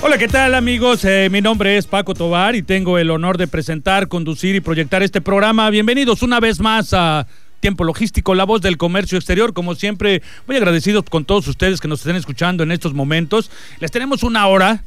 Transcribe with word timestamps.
Hola, 0.00 0.16
¿qué 0.16 0.28
tal 0.28 0.54
amigos? 0.54 1.04
Eh, 1.04 1.28
mi 1.28 1.40
nombre 1.40 1.76
es 1.76 1.88
Paco 1.88 2.14
Tobar 2.14 2.54
y 2.54 2.62
tengo 2.62 2.98
el 2.98 3.10
honor 3.10 3.36
de 3.36 3.48
presentar, 3.48 4.06
conducir 4.06 4.54
y 4.54 4.60
proyectar 4.60 5.02
este 5.02 5.20
programa. 5.20 5.68
Bienvenidos 5.70 6.22
una 6.22 6.38
vez 6.38 6.60
más 6.60 6.94
a 6.94 7.26
Tiempo 7.58 7.82
Logístico, 7.82 8.36
la 8.36 8.44
voz 8.44 8.62
del 8.62 8.76
comercio 8.76 9.18
exterior. 9.18 9.52
Como 9.52 9.74
siempre, 9.74 10.22
muy 10.46 10.56
agradecidos 10.56 11.02
con 11.10 11.24
todos 11.24 11.48
ustedes 11.48 11.80
que 11.80 11.88
nos 11.88 11.98
estén 11.98 12.14
escuchando 12.14 12.62
en 12.62 12.70
estos 12.70 12.94
momentos. 12.94 13.50
Les 13.80 13.90
tenemos 13.90 14.22
una 14.22 14.46
hora 14.46 14.84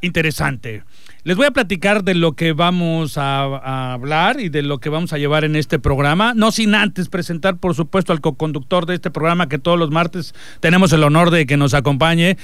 interesante. 0.00 0.84
Les 1.22 1.36
voy 1.36 1.46
a 1.46 1.50
platicar 1.50 2.02
de 2.02 2.14
lo 2.14 2.32
que 2.32 2.52
vamos 2.52 3.18
a, 3.18 3.92
hablar 3.92 4.40
y 4.40 4.48
de 4.48 4.62
lo 4.62 4.78
que 4.78 4.88
vamos 4.88 5.12
a 5.12 5.18
llevar 5.18 5.44
en 5.44 5.54
este 5.54 5.78
programa, 5.78 6.32
no 6.34 6.50
sin 6.50 6.74
antes 6.74 7.10
presentar, 7.10 7.58
por 7.58 7.74
supuesto, 7.74 8.14
al 8.14 8.22
co-conductor 8.22 8.86
de 8.86 8.94
este 8.94 9.10
programa 9.10 9.48
que 9.48 9.58
todos 9.58 9.78
los 9.78 9.90
martes 9.90 10.34
tenemos 10.60 10.94
el 10.94 11.02
honor 11.02 11.30
de 11.30 11.44
que 11.44 11.58
nos 11.58 11.74
acompañe, 11.74 12.38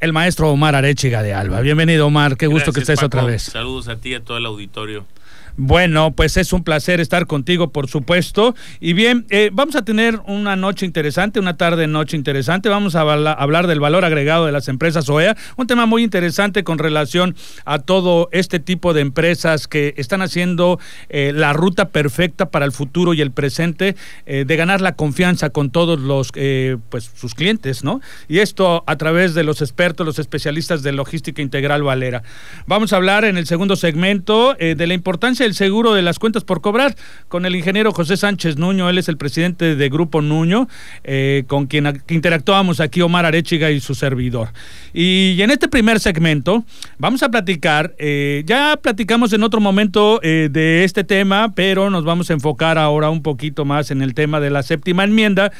el 0.00 0.12
maestro 0.12 0.50
Omar 0.50 0.74
Arechiga 0.74 1.22
de 1.22 1.32
Alba. 1.32 1.60
Bienvenido, 1.60 2.06
Omar, 2.06 2.36
qué 2.36 2.46
gusto 2.46 2.72
que 2.72 2.80
estés 2.80 3.02
otra 3.02 3.24
vez. 3.24 3.42
Saludos 3.42 3.88
a 3.88 3.96
ti 3.96 4.10
y 4.10 4.14
a 4.14 4.20
todo 4.20 4.36
el 4.36 4.46
auditorio. 4.46 5.06
Bueno, 5.58 6.12
pues 6.12 6.36
es 6.36 6.52
un 6.52 6.62
placer 6.62 7.00
estar 7.00 7.26
contigo, 7.26 7.72
por 7.72 7.88
supuesto. 7.88 8.54
Y 8.78 8.92
bien, 8.92 9.24
eh, 9.30 9.48
vamos 9.50 9.74
a 9.74 9.84
tener 9.86 10.20
una 10.26 10.54
noche 10.54 10.84
interesante, 10.84 11.40
una 11.40 11.56
tarde 11.56 11.86
noche 11.86 12.14
interesante. 12.14 12.68
Vamos 12.68 12.94
a 12.94 13.00
hablar 13.00 13.66
del 13.66 13.80
valor 13.80 14.04
agregado 14.04 14.44
de 14.44 14.52
las 14.52 14.68
empresas 14.68 15.08
OEA, 15.08 15.34
un 15.56 15.66
tema 15.66 15.86
muy 15.86 16.02
interesante 16.02 16.62
con 16.62 16.78
relación 16.78 17.34
a 17.64 17.78
todo 17.78 18.28
este 18.32 18.60
tipo 18.60 18.92
de 18.92 19.00
empresas 19.00 19.66
que 19.66 19.94
están 19.96 20.20
haciendo 20.20 20.78
eh, 21.08 21.32
la 21.34 21.54
ruta 21.54 21.88
perfecta 21.88 22.50
para 22.50 22.66
el 22.66 22.72
futuro 22.72 23.14
y 23.14 23.22
el 23.22 23.30
presente 23.30 23.96
eh, 24.26 24.44
de 24.46 24.56
ganar 24.56 24.82
la 24.82 24.94
confianza 24.94 25.48
con 25.48 25.70
todos 25.70 25.98
los, 25.98 26.32
pues, 26.90 27.10
sus 27.14 27.34
clientes, 27.34 27.82
¿no? 27.82 28.02
Y 28.28 28.40
esto 28.40 28.84
a 28.86 28.96
través 28.96 29.32
de 29.32 29.42
los 29.42 29.62
expertos, 29.62 30.04
los 30.04 30.18
especialistas 30.18 30.82
de 30.82 30.92
logística 30.92 31.40
integral 31.40 31.82
Valera. 31.82 32.22
Vamos 32.66 32.92
a 32.92 32.96
hablar 32.96 33.24
en 33.24 33.38
el 33.38 33.46
segundo 33.46 33.74
segmento 33.76 34.54
de 34.54 34.86
la 34.86 34.92
importancia 34.92 35.45
el 35.46 35.54
seguro 35.54 35.94
de 35.94 36.02
las 36.02 36.18
cuentas 36.18 36.44
por 36.44 36.60
cobrar 36.60 36.94
con 37.28 37.46
el 37.46 37.56
ingeniero 37.56 37.92
José 37.92 38.16
Sánchez 38.16 38.58
Nuño, 38.58 38.90
él 38.90 38.98
es 38.98 39.08
el 39.08 39.16
presidente 39.16 39.76
de 39.76 39.88
Grupo 39.88 40.20
Nuño, 40.20 40.68
eh, 41.04 41.44
con 41.46 41.66
quien 41.66 42.02
interactuamos 42.08 42.80
aquí 42.80 43.00
Omar 43.00 43.24
Arechiga 43.24 43.70
y 43.70 43.80
su 43.80 43.94
servidor. 43.94 44.48
Y 44.92 45.40
en 45.40 45.50
este 45.50 45.68
primer 45.68 46.00
segmento 46.00 46.64
vamos 46.98 47.22
a 47.22 47.30
platicar, 47.30 47.94
eh, 47.98 48.42
ya 48.44 48.76
platicamos 48.80 49.32
en 49.32 49.42
otro 49.42 49.60
momento 49.60 50.20
eh, 50.22 50.48
de 50.50 50.84
este 50.84 51.04
tema, 51.04 51.54
pero 51.54 51.88
nos 51.88 52.04
vamos 52.04 52.28
a 52.30 52.34
enfocar 52.34 52.76
ahora 52.76 53.08
un 53.08 53.22
poquito 53.22 53.64
más 53.64 53.90
en 53.90 54.02
el 54.02 54.14
tema 54.14 54.40
de 54.40 54.50
la 54.50 54.62
séptima 54.62 55.04
enmienda 55.04 55.52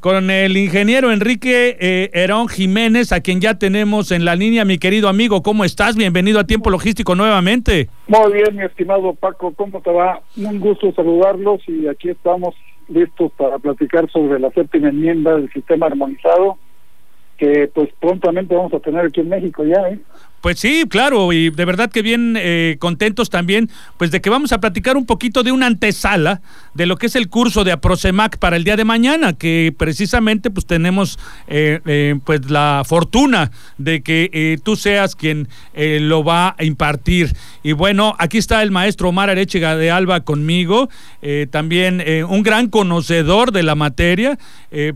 con 0.00 0.30
el 0.30 0.56
ingeniero 0.56 1.10
Enrique 1.10 1.76
eh, 1.80 2.10
Herón 2.12 2.48
Jiménez, 2.48 3.12
a 3.12 3.20
quien 3.20 3.40
ya 3.40 3.58
tenemos 3.58 4.12
en 4.12 4.24
la 4.24 4.36
línea. 4.36 4.64
Mi 4.64 4.78
querido 4.78 5.08
amigo, 5.08 5.42
¿cómo 5.42 5.64
estás? 5.64 5.96
Bienvenido 5.96 6.40
a 6.40 6.44
Tiempo 6.44 6.70
Logístico 6.70 7.14
nuevamente. 7.14 7.88
Muy 8.08 8.32
bien, 8.32 8.56
mi 8.56 8.64
estimado 8.64 9.14
Paco, 9.14 9.52
¿cómo 9.54 9.80
te 9.80 9.90
va? 9.90 10.20
Un 10.36 10.60
gusto 10.60 10.92
saludarlos 10.92 11.60
y 11.68 11.86
aquí 11.86 12.10
estamos 12.10 12.54
listos 12.88 13.32
para 13.36 13.58
platicar 13.58 14.10
sobre 14.10 14.38
la 14.38 14.50
séptima 14.50 14.88
enmienda 14.88 15.34
del 15.34 15.50
sistema 15.52 15.86
armonizado 15.86 16.58
que 17.36 17.70
pues 17.74 17.90
prontamente 18.00 18.54
vamos 18.54 18.72
a 18.74 18.80
tener 18.80 19.06
aquí 19.06 19.20
en 19.20 19.28
México 19.28 19.64
ya, 19.64 19.88
¿eh? 19.88 19.98
Pues 20.46 20.60
sí, 20.60 20.84
claro, 20.88 21.32
y 21.32 21.50
de 21.50 21.64
verdad 21.64 21.90
que 21.90 22.02
bien 22.02 22.36
eh, 22.38 22.76
contentos 22.78 23.30
también, 23.30 23.68
pues 23.96 24.12
de 24.12 24.20
que 24.20 24.30
vamos 24.30 24.52
a 24.52 24.60
platicar 24.60 24.96
un 24.96 25.04
poquito 25.04 25.42
de 25.42 25.50
una 25.50 25.66
antesala 25.66 26.40
de 26.72 26.86
lo 26.86 26.98
que 26.98 27.06
es 27.06 27.16
el 27.16 27.28
curso 27.28 27.64
de 27.64 27.72
Aprosemac 27.72 28.38
para 28.38 28.54
el 28.54 28.62
día 28.62 28.76
de 28.76 28.84
mañana, 28.84 29.32
que 29.32 29.74
precisamente 29.76 30.52
pues 30.52 30.64
tenemos 30.64 31.18
eh, 31.48 31.80
eh, 31.84 32.14
pues 32.24 32.48
la 32.48 32.82
fortuna 32.86 33.50
de 33.78 34.02
que 34.02 34.60
tú 34.62 34.76
seas 34.76 35.16
quien 35.16 35.48
lo 35.74 36.22
va 36.22 36.54
a 36.56 36.62
impartir. 36.62 37.32
Y 37.64 37.72
bueno, 37.72 38.14
aquí 38.20 38.38
está 38.38 38.62
el 38.62 38.70
maestro 38.70 39.08
Omar 39.08 39.30
Arechiga 39.30 39.74
de 39.76 39.90
Alba 39.90 40.20
conmigo, 40.20 40.88
también 41.50 42.04
un 42.28 42.44
gran 42.44 42.68
conocedor 42.68 43.50
de 43.50 43.64
la 43.64 43.74
materia, 43.74 44.38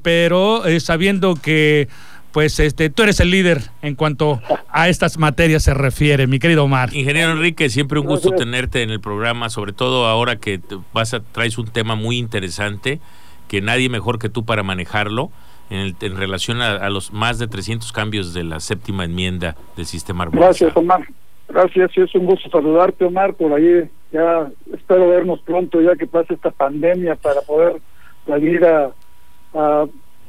pero 0.02 0.62
sabiendo 0.78 1.34
que 1.34 1.88
pues 2.32 2.60
este, 2.60 2.90
tú 2.90 3.02
eres 3.02 3.20
el 3.20 3.30
líder 3.30 3.62
en 3.82 3.94
cuanto 3.94 4.40
a 4.68 4.88
estas 4.88 5.18
materias 5.18 5.64
se 5.64 5.74
refiere, 5.74 6.26
mi 6.26 6.38
querido 6.38 6.64
Omar. 6.64 6.94
Ingeniero 6.94 7.32
Enrique, 7.32 7.68
siempre 7.70 7.98
un 7.98 8.06
gusto 8.06 8.30
tenerte 8.30 8.82
en 8.82 8.90
el 8.90 9.00
programa, 9.00 9.50
sobre 9.50 9.72
todo 9.72 10.06
ahora 10.06 10.36
que 10.36 10.60
vas 10.92 11.14
a, 11.14 11.20
traes 11.20 11.58
un 11.58 11.68
tema 11.68 11.94
muy 11.94 12.18
interesante, 12.18 13.00
que 13.48 13.60
nadie 13.60 13.88
mejor 13.88 14.18
que 14.18 14.28
tú 14.28 14.44
para 14.44 14.62
manejarlo, 14.62 15.30
en, 15.70 16.16
relación 16.16 16.62
a, 16.62 16.88
los 16.90 17.12
más 17.12 17.38
de 17.38 17.46
300 17.46 17.92
cambios 17.92 18.34
de 18.34 18.42
la 18.42 18.58
séptima 18.58 19.04
enmienda 19.04 19.56
del 19.76 19.86
sistema 19.86 20.24
armonizado. 20.24 20.48
Gracias, 20.48 20.76
Omar. 20.76 21.06
Gracias, 21.48 21.90
es 21.96 22.14
un 22.14 22.26
gusto 22.26 22.50
saludarte, 22.50 23.04
Omar, 23.04 23.34
por 23.34 23.52
ahí. 23.52 23.88
Ya 24.10 24.50
espero 24.74 25.08
vernos 25.08 25.40
pronto, 25.42 25.80
ya 25.80 25.94
que 25.94 26.08
pase 26.08 26.34
esta 26.34 26.50
pandemia, 26.50 27.14
para 27.14 27.40
poder 27.42 27.80
salir 28.26 28.64
a 28.64 28.90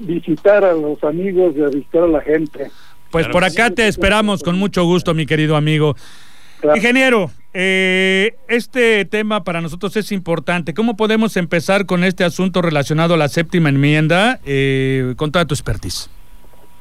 visitar 0.02 0.64
a 0.64 0.74
los 0.74 1.04
amigos 1.04 1.56
y 1.56 1.62
a 1.62 1.68
visitar 1.68 2.04
a 2.04 2.08
la 2.08 2.22
gente. 2.22 2.72
Pues 3.12 3.28
por 3.28 3.44
acá 3.44 3.70
te 3.70 3.88
esperamos 3.88 4.42
con 4.42 4.58
mucho 4.58 4.86
gusto, 4.86 5.14
mi 5.14 5.26
querido 5.26 5.56
amigo. 5.56 5.96
Ingeniero, 6.76 7.32
eh, 7.54 8.36
este 8.48 9.04
tema 9.06 9.44
para 9.44 9.62
nosotros 9.62 9.98
es 9.98 10.12
importante. 10.12 10.74
¿Cómo 10.74 10.96
podemos 10.96 11.36
empezar 11.36 11.86
con 11.86 12.04
este 12.04 12.24
asunto 12.24 12.62
relacionado 12.62 13.16
a 13.16 13.18
la 13.18 13.28
séptima 13.28 13.70
enmienda 13.70 14.40
eh, 14.46 15.14
con 15.18 15.32
toda 15.32 15.46
tu 15.46 15.54
expertise? 15.54 16.10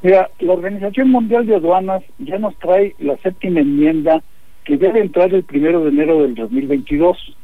Mira, 0.02 0.30
la 0.38 0.52
Organización 0.52 1.10
Mundial 1.10 1.46
de 1.46 1.56
Aduanas 1.56 2.02
ya 2.18 2.38
nos 2.38 2.56
trae 2.58 2.94
la 2.98 3.16
séptima 3.18 3.60
enmienda 3.60 4.22
que 4.64 4.76
debe 4.76 5.00
entrar 5.00 5.34
el 5.34 5.44
primero 5.44 5.82
de 5.82 5.90
enero 5.90 6.22
del 6.22 6.34
2022. 6.34 7.36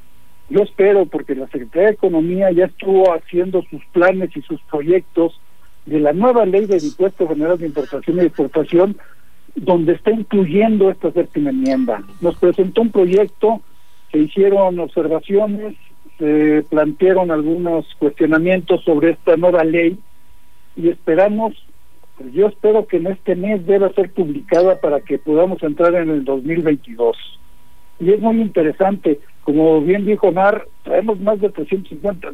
Yo 0.48 0.62
espero, 0.62 1.06
porque 1.06 1.34
la 1.34 1.48
Secretaría 1.48 1.88
de 1.88 1.94
Economía 1.94 2.52
ya 2.52 2.66
estuvo 2.66 3.12
haciendo 3.12 3.62
sus 3.68 3.84
planes 3.86 4.30
y 4.36 4.42
sus 4.42 4.60
proyectos 4.70 5.40
de 5.86 6.00
la 6.00 6.12
nueva 6.12 6.44
ley 6.44 6.66
de 6.66 6.78
impuestos 6.78 7.28
general 7.28 7.58
de 7.58 7.66
importación 7.66 8.18
y 8.18 8.20
exportación, 8.20 8.96
donde 9.54 9.94
está 9.94 10.10
incluyendo 10.10 10.90
esta 10.90 11.12
séptima 11.12 11.50
enmienda. 11.50 12.02
Nos 12.20 12.36
presentó 12.36 12.82
un 12.82 12.90
proyecto, 12.90 13.62
se 14.12 14.18
hicieron 14.18 14.78
observaciones, 14.78 15.76
se 16.18 16.64
plantearon 16.68 17.30
algunos 17.30 17.86
cuestionamientos 17.98 18.82
sobre 18.84 19.10
esta 19.10 19.36
nueva 19.36 19.64
ley 19.64 19.98
y 20.76 20.88
esperamos, 20.88 21.54
pues 22.18 22.32
yo 22.32 22.48
espero 22.48 22.86
que 22.86 22.98
en 22.98 23.06
este 23.06 23.36
mes 23.36 23.64
deba 23.66 23.92
ser 23.92 24.10
publicada 24.10 24.80
para 24.80 25.00
que 25.00 25.18
podamos 25.18 25.62
entrar 25.62 25.94
en 25.94 26.10
el 26.10 26.24
2022. 26.24 27.16
Y 28.00 28.12
es 28.12 28.20
muy 28.20 28.40
interesante, 28.40 29.20
como 29.42 29.80
bien 29.80 30.04
dijo 30.04 30.32
Mar, 30.32 30.66
traemos 30.82 31.18
más 31.20 31.40
de 31.40 31.48
350, 31.48 32.32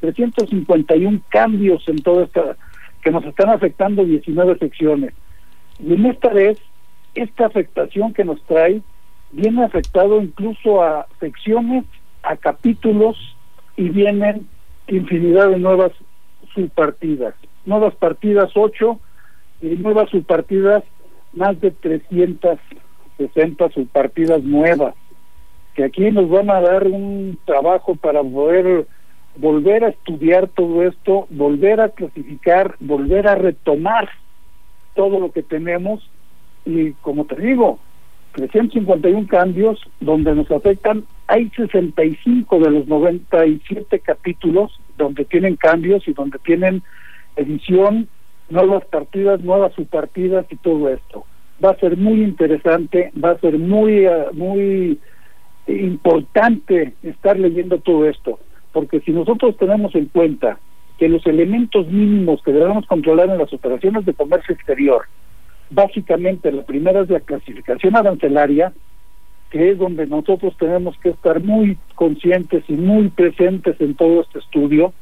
351 0.00 1.20
cambios 1.28 1.86
en 1.88 2.02
toda 2.02 2.24
esta 2.24 2.56
que 3.06 3.12
nos 3.12 3.24
están 3.24 3.50
afectando 3.50 4.04
19 4.04 4.58
secciones. 4.58 5.12
Y 5.78 5.94
en 5.94 6.06
esta 6.06 6.28
vez, 6.30 6.58
esta 7.14 7.46
afectación 7.46 8.12
que 8.12 8.24
nos 8.24 8.42
trae 8.46 8.82
viene 9.30 9.62
afectado 9.62 10.20
incluso 10.20 10.82
a 10.82 11.06
secciones, 11.20 11.84
a 12.24 12.36
capítulos 12.36 13.16
y 13.76 13.90
vienen 13.90 14.48
infinidad 14.88 15.50
de 15.50 15.60
nuevas 15.60 15.92
subpartidas. 16.52 17.34
Nuevas 17.64 17.94
partidas 17.94 18.50
8 18.56 18.98
y 19.62 19.66
nuevas 19.76 20.10
subpartidas 20.10 20.82
más 21.32 21.60
de 21.60 21.70
360 21.70 23.68
subpartidas 23.70 24.42
nuevas, 24.42 24.96
que 25.76 25.84
aquí 25.84 26.10
nos 26.10 26.28
van 26.28 26.50
a 26.50 26.60
dar 26.60 26.88
un 26.88 27.38
trabajo 27.44 27.94
para 27.94 28.20
poder 28.24 28.88
volver 29.36 29.84
a 29.84 29.88
estudiar 29.88 30.48
todo 30.48 30.82
esto, 30.82 31.26
volver 31.30 31.80
a 31.80 31.90
clasificar, 31.90 32.76
volver 32.80 33.28
a 33.28 33.34
retomar 33.34 34.08
todo 34.94 35.20
lo 35.20 35.32
que 35.32 35.42
tenemos. 35.42 36.08
Y 36.64 36.92
como 37.02 37.24
te 37.26 37.36
digo, 37.36 37.78
351 38.32 39.26
cambios 39.28 39.80
donde 40.00 40.34
nos 40.34 40.50
afectan, 40.50 41.04
hay 41.26 41.50
65 41.50 42.58
de 42.58 42.70
los 42.70 42.86
97 42.86 44.00
capítulos 44.00 44.78
donde 44.96 45.24
tienen 45.24 45.56
cambios 45.56 46.06
y 46.06 46.12
donde 46.12 46.38
tienen 46.38 46.82
edición 47.36 48.08
nuevas 48.48 48.84
partidas, 48.86 49.40
nuevas 49.40 49.72
subpartidas 49.74 50.46
y 50.50 50.56
todo 50.56 50.88
esto. 50.88 51.24
Va 51.64 51.70
a 51.70 51.78
ser 51.78 51.96
muy 51.96 52.22
interesante, 52.22 53.10
va 53.22 53.30
a 53.30 53.40
ser 53.40 53.58
muy, 53.58 54.06
eh, 54.06 54.26
muy 54.32 54.98
importante 55.66 56.94
estar 57.02 57.38
leyendo 57.38 57.78
todo 57.78 58.08
esto, 58.08 58.38
porque 58.76 59.00
si 59.00 59.10
nosotros 59.10 59.56
tenemos 59.56 59.94
en 59.94 60.04
cuenta 60.04 60.58
que 60.98 61.08
los 61.08 61.26
elementos 61.26 61.86
mínimos 61.86 62.42
que 62.42 62.52
debemos 62.52 62.84
controlar 62.84 63.30
en 63.30 63.38
las 63.38 63.50
operaciones 63.50 64.04
de 64.04 64.12
comercio 64.12 64.54
exterior, 64.54 65.06
básicamente 65.70 66.52
la 66.52 66.62
primera 66.62 67.00
es 67.00 67.08
la 67.08 67.20
clasificación 67.20 67.96
arancelaria, 67.96 68.74
que 69.48 69.70
es 69.70 69.78
donde 69.78 70.06
nosotros 70.06 70.54
tenemos 70.58 70.94
que 70.98 71.08
estar 71.08 71.42
muy 71.42 71.78
conscientes 71.94 72.64
y 72.68 72.74
muy 72.74 73.08
presentes 73.08 73.80
en 73.80 73.94
todo 73.94 74.20
este 74.20 74.40
estudio, 74.40 74.92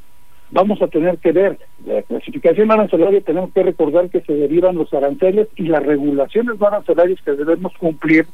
vamos 0.53 0.81
a 0.81 0.87
tener 0.87 1.19
que 1.19 1.33
ver 1.33 1.59
la 1.85 2.01
clasificación 2.03 2.71
arancelaria, 2.71 3.23
tenemos 3.23 3.53
que 3.53 3.65
recordar 3.65 4.09
que 4.09 4.21
se 4.21 4.35
derivan 4.35 4.77
los 4.77 4.95
aranceles 4.95 5.49
y 5.57 5.65
las 5.65 5.85
regulaciones 5.85 6.63
arancelarias 6.63 7.21
que 7.23 7.33
debemos 7.33 7.73
cumplir 7.77 8.25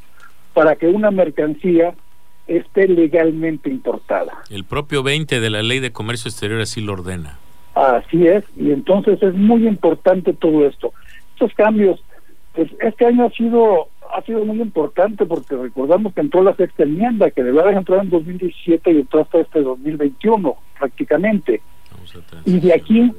para 0.53 0.77
que 0.77 0.89
una 0.89 1.11
mercancía 1.11 1.95
esté 2.47 2.89
legalmente 2.89 3.71
importada. 3.71 4.43
El 4.51 4.65
propio 4.65 5.03
20 5.03 5.41
de 5.41 5.51
la 5.51 5.63
Ley 5.63 5.81
de 5.81 5.93
Comercio 5.93 6.29
Exterior 6.29 6.61
así 6.61 6.81
lo 6.81 6.95
ordena. 6.95 7.39
Así 7.75 8.27
es, 8.27 8.45
y 8.57 8.73
entonces 8.73 9.23
es 9.23 9.35
muy 9.35 9.67
importante 9.67 10.33
todo 10.33 10.67
esto. 10.67 10.93
Estos 11.35 11.55
cambios, 11.55 12.03
pues 12.55 12.71
este 12.81 13.07
año 13.07 13.27
ha 13.27 13.31
sido 13.31 13.89
ha 14.13 14.23
sido 14.23 14.45
muy 14.45 14.61
importante 14.61 15.25
porque 15.25 15.57
recordamos 15.57 16.13
que 16.15 16.21
entró 16.21 16.43
la 16.43 16.55
sexta 16.57 16.83
enmienda, 16.83 17.31
que 17.31 17.45
debe 17.45 17.61
haber 17.61 17.77
entrado 17.77 18.03
en 18.03 18.11
2017 18.11 18.91
y 18.91 18.97
entró 18.97 19.21
hasta 19.21 19.39
este 19.39 19.63
2021 19.63 20.57
prácticamente. 20.79 21.61
Y 22.45 22.59
de 22.59 22.75
aquí 22.75 23.13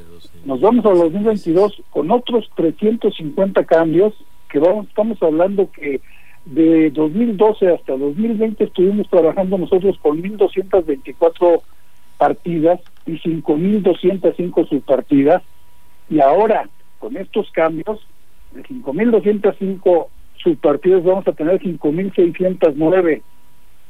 nos 0.44 0.59
vamos 0.59 0.85
a 0.85 0.89
2022 0.89 1.81
con 1.89 2.12
otros 2.12 2.50
350 2.56 3.63
cambios 3.65 4.13
que 4.50 4.59
vamos 4.59 4.88
estamos 4.88 5.21
hablando 5.24 5.69
que 5.71 6.01
de 6.45 6.89
2012 6.91 7.69
hasta 7.69 7.97
2020 7.97 8.63
estuvimos 8.63 9.09
trabajando 9.09 9.57
nosotros 9.57 9.97
con 10.01 10.21
1.224 10.21 11.61
partidas 12.17 12.79
y 13.05 13.13
5.205 13.13 14.69
subpartidas. 14.69 15.43
Y 16.09 16.19
ahora 16.19 16.69
con 16.99 17.17
estos 17.17 17.49
cambios 17.51 17.99
de 18.51 18.63
5.205 18.63 20.07
subpartidas 20.38 21.03
vamos 21.03 21.27
a 21.27 21.33
tener 21.33 21.59
5.609 21.61 23.21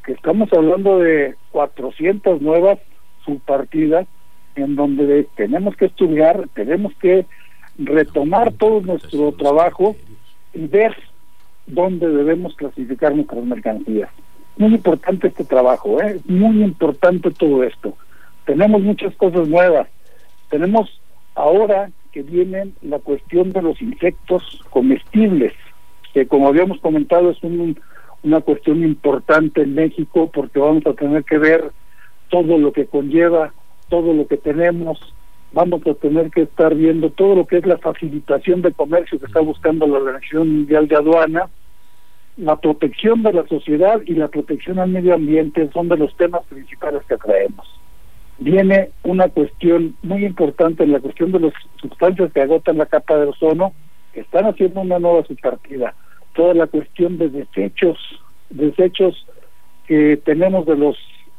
que 0.06 0.13
estamos 0.13 0.51
hablando 0.53 1.00
de 1.00 1.36
400 1.51 2.42
nuevas 2.42 2.80
subpartidas 3.25 4.07
en 4.56 4.75
donde 4.75 5.27
tenemos 5.36 5.75
que 5.75 5.86
estudiar, 5.86 6.50
tenemos 6.53 6.94
que 6.95 7.25
retomar 7.77 8.51
todo 8.53 8.81
nuestro 8.81 9.31
trabajo 9.33 9.95
y 10.53 10.68
ver 10.68 10.95
dónde 11.71 12.07
debemos 12.07 12.56
clasificar 12.56 13.15
nuestras 13.15 13.44
mercancías. 13.44 14.09
Muy 14.57 14.75
importante 14.75 15.27
este 15.27 15.44
trabajo, 15.44 16.01
¿eh? 16.01 16.19
muy 16.25 16.63
importante 16.63 17.31
todo 17.31 17.63
esto. 17.63 17.95
Tenemos 18.45 18.81
muchas 18.81 19.15
cosas 19.15 19.47
nuevas. 19.47 19.88
Tenemos 20.50 21.01
ahora 21.35 21.89
que 22.12 22.21
vienen 22.21 22.75
la 22.81 23.00
cuestión 23.00 23.51
de 23.51 23.62
los 23.62 23.81
insectos 23.81 24.62
comestibles, 24.69 25.53
que 26.13 26.27
como 26.27 26.47
habíamos 26.47 26.79
comentado 26.81 27.31
es 27.31 27.41
un, 27.44 27.79
una 28.24 28.41
cuestión 28.41 28.83
importante 28.83 29.62
en 29.62 29.75
México 29.75 30.29
porque 30.31 30.59
vamos 30.59 30.85
a 30.85 30.94
tener 30.94 31.24
que 31.24 31.38
ver 31.38 31.71
todo 32.29 32.57
lo 32.57 32.74
que 32.74 32.85
conlleva, 32.85 33.53
todo 33.89 34.13
lo 34.13 34.27
que 34.27 34.38
tenemos, 34.38 35.00
vamos 35.53 35.85
a 35.85 35.94
tener 35.94 36.31
que 36.31 36.44
estar 36.44 36.75
viendo 36.75 37.09
todo 37.09 37.35
lo 37.35 37.45
que 37.45 37.57
es 37.57 37.65
la 37.65 37.77
facilitación 37.77 38.62
de 38.62 38.71
comercio 38.71 39.19
que 39.19 39.25
está 39.25 39.41
buscando 39.41 39.88
la 39.88 39.97
Organización 39.97 40.50
Mundial 40.56 40.88
de 40.88 40.95
Aduana, 40.95 41.50
la 42.41 42.55
protección 42.55 43.21
de 43.21 43.33
la 43.33 43.45
sociedad 43.45 44.01
y 44.03 44.15
la 44.15 44.27
protección 44.27 44.79
al 44.79 44.89
medio 44.89 45.13
ambiente 45.13 45.69
son 45.71 45.89
de 45.89 45.97
los 45.97 46.15
temas 46.17 46.43
principales 46.45 47.03
que 47.07 47.15
traemos. 47.17 47.67
Viene 48.39 48.89
una 49.03 49.29
cuestión 49.29 49.95
muy 50.01 50.25
importante 50.25 50.83
en 50.83 50.91
la 50.91 50.99
cuestión 50.99 51.31
de 51.31 51.39
las 51.39 51.53
sustancias 51.79 52.33
que 52.33 52.41
agotan 52.41 52.79
la 52.79 52.88
capa 52.88 53.15
de 53.17 53.27
ozono, 53.27 53.73
que 54.11 54.21
están 54.21 54.45
haciendo 54.45 54.81
una 54.81 54.97
nueva 54.97 55.23
subpartida. 55.25 55.93
Toda 56.33 56.55
la 56.55 56.65
cuestión 56.65 57.19
de 57.19 57.29
desechos, 57.29 57.99
desechos 58.49 59.27
que 59.85 60.17
tenemos 60.17 60.65
de 60.65 60.77
los 60.77 60.97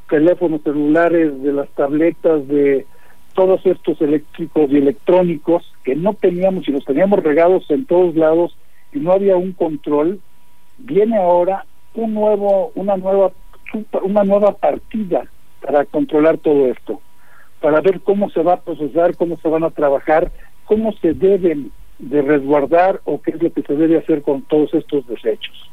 teléfonos 0.09 0.63
celulares, 0.63 1.43
de 1.43 1.53
las 1.53 1.69
tabletas, 1.71 2.47
de 2.47 2.87
todos 3.35 3.67
estos 3.67 4.01
eléctricos 4.01 4.71
y 4.71 4.77
electrónicos 4.77 5.65
que 5.83 5.97
no 5.97 6.15
teníamos 6.15 6.69
y 6.69 6.71
los 6.71 6.85
teníamos 6.85 7.25
regados 7.25 7.69
en 7.71 7.87
todos 7.87 8.15
lados 8.15 8.57
y 8.93 9.01
no 9.01 9.11
había 9.11 9.35
un 9.35 9.51
control 9.53 10.21
viene 10.79 11.17
ahora 11.17 11.65
un 11.95 12.15
nuevo, 12.15 12.73
una 12.75 12.97
nueva, 12.97 13.33
una 14.03 14.25
nueva 14.25 14.53
partida 14.53 15.27
para 15.61 15.85
controlar 15.85 16.39
todo 16.39 16.67
esto, 16.67 17.01
para 17.61 17.81
ver 17.81 18.01
cómo 18.01 18.31
se 18.31 18.43
va 18.43 18.55
a 18.55 18.61
procesar, 18.61 19.17
cómo 19.17 19.39
se 19.39 19.49
van 19.49 19.65
a 19.65 19.71
trabajar, 19.71 20.31
cómo 20.65 20.93
se 20.95 21.15
deben 21.15 21.71
de 21.99 22.23
resguardar 22.23 23.01
o 23.05 23.21
qué 23.21 23.33
es 23.33 23.43
lo 23.43 23.53
que 23.53 23.63
se 23.63 23.75
debe 23.75 23.99
hacer 23.99 24.23
con 24.23 24.43
todos 24.43 24.75
estos 24.75 25.07
desechos. 25.07 25.71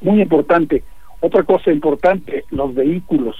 Muy 0.00 0.22
importante. 0.22 0.84
Otra 1.20 1.42
cosa 1.44 1.70
importante, 1.70 2.44
los 2.50 2.74
vehículos. 2.74 3.36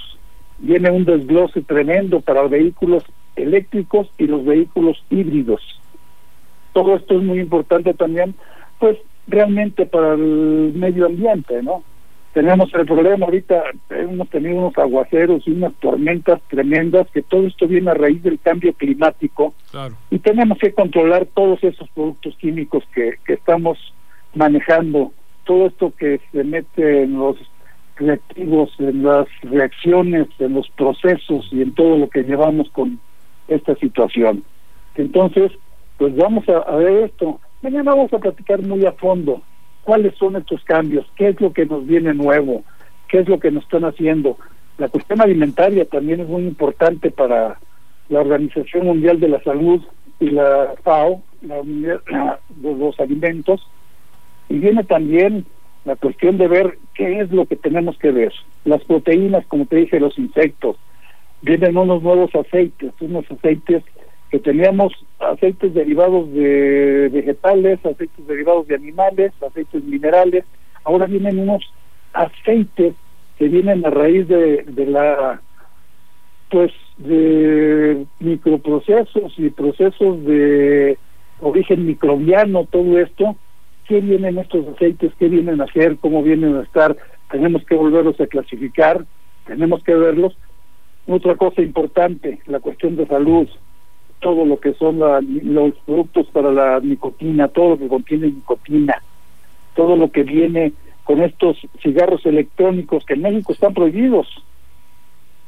Viene 0.59 0.89
un 0.91 1.05
desglose 1.05 1.61
tremendo 1.61 2.21
para 2.21 2.43
los 2.43 2.51
vehículos 2.51 3.03
eléctricos 3.35 4.09
y 4.17 4.27
los 4.27 4.45
vehículos 4.45 5.03
híbridos. 5.09 5.61
Todo 6.73 6.95
esto 6.95 7.15
es 7.15 7.23
muy 7.23 7.39
importante 7.39 7.93
también, 7.93 8.35
pues 8.79 8.97
realmente 9.27 9.85
para 9.85 10.13
el 10.13 10.73
medio 10.75 11.05
ambiente, 11.05 11.61
¿no? 11.63 11.83
Tenemos 12.33 12.73
el 12.73 12.87
problema 12.87 13.27
ahorita, 13.27 13.63
hemos 13.91 14.27
tenido 14.29 14.55
unos 14.55 14.77
aguaceros 14.79 15.47
y 15.47 15.51
unas 15.51 15.73
tormentas 15.75 16.41
tremendas, 16.49 17.07
que 17.11 17.21
todo 17.21 17.45
esto 17.45 17.67
viene 17.67 17.91
a 17.91 17.93
raíz 17.93 18.23
del 18.23 18.39
cambio 18.39 18.73
climático 18.73 19.53
y 20.09 20.17
tenemos 20.17 20.57
que 20.57 20.73
controlar 20.73 21.27
todos 21.27 21.63
esos 21.63 21.87
productos 21.89 22.35
químicos 22.37 22.83
que, 22.95 23.19
que 23.23 23.33
estamos 23.33 23.77
manejando, 24.33 25.11
todo 25.43 25.67
esto 25.67 25.93
que 25.95 26.19
se 26.31 26.43
mete 26.43 27.03
en 27.03 27.19
los 27.19 27.37
reactivos, 27.97 28.73
en 28.79 29.03
las 29.03 29.27
reacciones, 29.43 30.27
en 30.39 30.55
los 30.55 30.67
procesos 30.71 31.47
y 31.51 31.61
en 31.61 31.75
todo 31.75 31.99
lo 31.99 32.09
que 32.09 32.23
llevamos 32.23 32.67
con 32.71 32.99
esta 33.47 33.75
situación. 33.75 34.43
Entonces, 34.95 35.51
pues 35.99 36.15
vamos 36.15 36.45
a 36.49 36.75
ver 36.77 37.03
esto 37.03 37.39
Mañana 37.63 37.91
vamos 37.91 38.11
a 38.11 38.19
platicar 38.19 38.61
muy 38.61 38.85
a 38.85 38.91
fondo 38.91 39.41
cuáles 39.85 40.13
son 40.17 40.35
estos 40.35 40.61
cambios, 40.65 41.05
qué 41.15 41.29
es 41.29 41.39
lo 41.39 41.53
que 41.53 41.65
nos 41.65 41.87
viene 41.87 42.13
nuevo, 42.13 42.61
qué 43.07 43.19
es 43.19 43.29
lo 43.29 43.39
que 43.39 43.51
nos 43.51 43.63
están 43.63 43.85
haciendo. 43.85 44.37
La 44.77 44.89
cuestión 44.89 45.21
alimentaria 45.21 45.85
también 45.85 46.19
es 46.19 46.27
muy 46.27 46.43
importante 46.43 47.09
para 47.09 47.57
la 48.09 48.19
Organización 48.19 48.87
Mundial 48.87 49.21
de 49.21 49.29
la 49.29 49.41
Salud 49.43 49.81
y 50.19 50.31
la 50.31 50.73
FAO, 50.83 51.21
la 51.41 51.61
de 52.49 52.75
los 52.75 52.99
alimentos, 52.99 53.65
y 54.49 54.57
viene 54.59 54.83
también 54.83 55.45
la 55.85 55.95
cuestión 55.95 56.37
de 56.37 56.49
ver 56.49 56.77
qué 56.95 57.21
es 57.21 57.31
lo 57.31 57.45
que 57.45 57.55
tenemos 57.55 57.97
que 57.97 58.11
ver. 58.11 58.33
Las 58.65 58.83
proteínas, 58.83 59.45
como 59.47 59.67
te 59.67 59.77
dije, 59.77 60.01
los 60.01 60.19
insectos, 60.19 60.75
vienen 61.41 61.77
unos 61.77 62.03
nuevos 62.03 62.35
aceites, 62.35 62.91
unos 62.99 63.23
aceites 63.31 63.85
que 64.33 64.39
teníamos 64.39 64.91
aceites 65.19 65.75
derivados 65.75 66.33
de 66.33 67.07
vegetales, 67.13 67.77
aceites 67.85 68.25
derivados 68.25 68.65
de 68.65 68.73
animales, 68.73 69.31
aceites 69.47 69.83
minerales, 69.83 70.43
ahora 70.83 71.05
vienen 71.05 71.37
unos 71.37 71.61
aceites 72.13 72.95
que 73.37 73.47
vienen 73.47 73.85
a 73.85 73.91
raíz 73.91 74.27
de, 74.27 74.65
la 74.87 75.39
pues 76.49 76.71
de 76.97 78.07
microprocesos 78.21 79.37
y 79.37 79.51
procesos 79.51 80.25
de 80.25 80.97
origen 81.39 81.85
microbiano, 81.85 82.65
todo 82.65 82.97
esto, 82.97 83.35
qué 83.87 84.01
vienen 84.01 84.39
estos 84.39 84.67
aceites, 84.69 85.11
qué 85.19 85.29
vienen 85.29 85.61
a 85.61 85.65
hacer, 85.65 85.97
cómo 85.97 86.23
vienen 86.23 86.55
a 86.55 86.63
estar, 86.63 86.97
tenemos 87.29 87.63
que 87.65 87.75
volverlos 87.75 88.19
a 88.19 88.25
clasificar, 88.25 89.05
tenemos 89.45 89.83
que 89.83 89.93
verlos. 89.93 90.35
Otra 91.05 91.35
cosa 91.35 91.61
importante, 91.61 92.39
la 92.47 92.61
cuestión 92.61 92.95
de 92.95 93.05
salud, 93.05 93.47
todo 94.23 94.45
lo 94.45 94.57
que 94.57 94.73
son 94.75 94.99
los 94.99 95.73
productos 95.85 96.27
para 96.27 96.51
la 96.51 96.79
nicotina, 96.79 97.49
todo 97.49 97.71
lo 97.71 97.77
que 97.77 97.87
contiene 97.89 98.27
nicotina, 98.27 98.95
todo 99.75 99.97
lo 99.97 100.09
que 100.11 100.23
viene 100.23 100.71
con 101.03 101.21
estos 101.21 101.57
cigarros 101.81 102.25
electrónicos 102.25 103.05
que 103.05 103.15
en 103.15 103.23
México 103.23 103.51
están 103.51 103.73
prohibidos, 103.73 104.27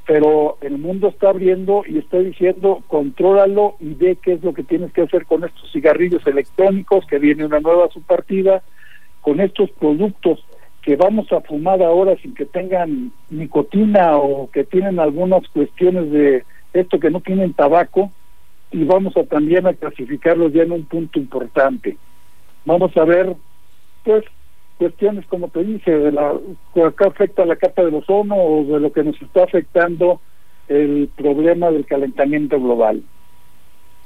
pero 0.06 0.58
el 0.60 0.78
mundo 0.78 1.08
está 1.08 1.30
abriendo 1.30 1.84
y 1.88 1.98
está 2.00 2.20
diciendo 2.20 2.84
contrólalo 2.88 3.76
y 3.80 3.94
ve 3.94 4.18
qué 4.22 4.34
es 4.34 4.44
lo 4.44 4.54
que 4.54 4.64
tienes 4.64 4.92
que 4.92 5.04
hacer 5.04 5.26
con 5.26 5.46
estos 5.46 5.72
cigarrillos 5.72 6.28
electrónicos, 6.28 7.06
que 7.06 7.18
viene 7.18 7.46
una 7.46 7.62
nueva 7.62 7.88
subpartida, 7.90 8.62
con 9.22 9.40
estos 9.40 9.72
productos 9.72 10.46
que 10.82 10.98
vamos 10.98 11.32
a 11.32 11.40
fumar 11.40 11.82
ahora 11.82 12.18
sin 12.18 12.36
que 12.36 12.46
tengan 12.46 13.14
nicotina 13.30 14.18
o 14.18 14.52
que 14.52 14.66
tienen 14.66 15.00
algunas 15.00 15.48
cuestiones 15.48 16.12
de 16.12 16.44
esto 16.74 17.00
que 17.00 17.10
no 17.10 17.22
tienen 17.22 17.54
tabaco, 17.54 18.12
y 18.76 18.84
vamos 18.84 19.16
a 19.16 19.24
también 19.24 19.66
a 19.66 19.74
clasificarlos 19.74 20.52
ya 20.52 20.64
en 20.64 20.74
un 20.74 20.84
punto 20.84 21.18
importante. 21.18 21.98
Vamos 22.66 22.96
a 22.98 23.06
ver, 23.06 23.34
pues, 24.04 24.26
cuestiones 24.78 25.26
como 25.28 25.48
te 25.48 25.64
dije, 25.64 25.92
de 25.92 26.12
la 26.12 26.34
acá 26.86 27.08
afecta 27.08 27.46
la 27.46 27.56
capa 27.56 27.84
del 27.84 27.96
ozono 27.96 28.36
o 28.36 28.66
de 28.66 28.82
lo 28.82 28.92
que 28.92 29.04
nos 29.04 29.20
está 29.22 29.46
afectando 29.46 30.20
el 30.68 31.10
problema 31.16 31.72
del 31.72 31.86
calentamiento 31.86 32.60
global. 32.60 33.02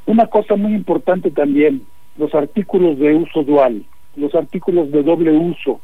Una 0.06 0.28
cosa 0.28 0.56
muy 0.56 0.74
importante 0.74 1.32
también, 1.32 1.82
los 2.18 2.36
artículos 2.36 3.00
de 3.00 3.16
uso 3.16 3.42
dual, 3.42 3.84
los 4.16 4.36
artículos 4.36 4.92
de 4.92 5.02
doble 5.02 5.32
uso. 5.32 5.82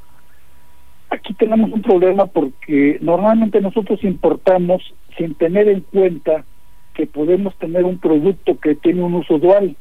Aquí 1.09 1.33
tenemos 1.33 1.71
un 1.71 1.81
problema 1.81 2.27
porque 2.27 2.99
normalmente 3.01 3.61
nosotros 3.61 4.03
importamos 4.03 4.93
sin 5.17 5.33
tener 5.33 5.69
en 5.69 5.81
cuenta 5.81 6.45
que 6.95 7.05
podemos 7.05 7.55
tener 7.55 7.83
un 7.83 7.99
producto 7.99 8.57
que 8.59 8.75
tiene 8.75 9.03
un 9.03 9.15
uso 9.15 9.37
dual. 9.37 9.75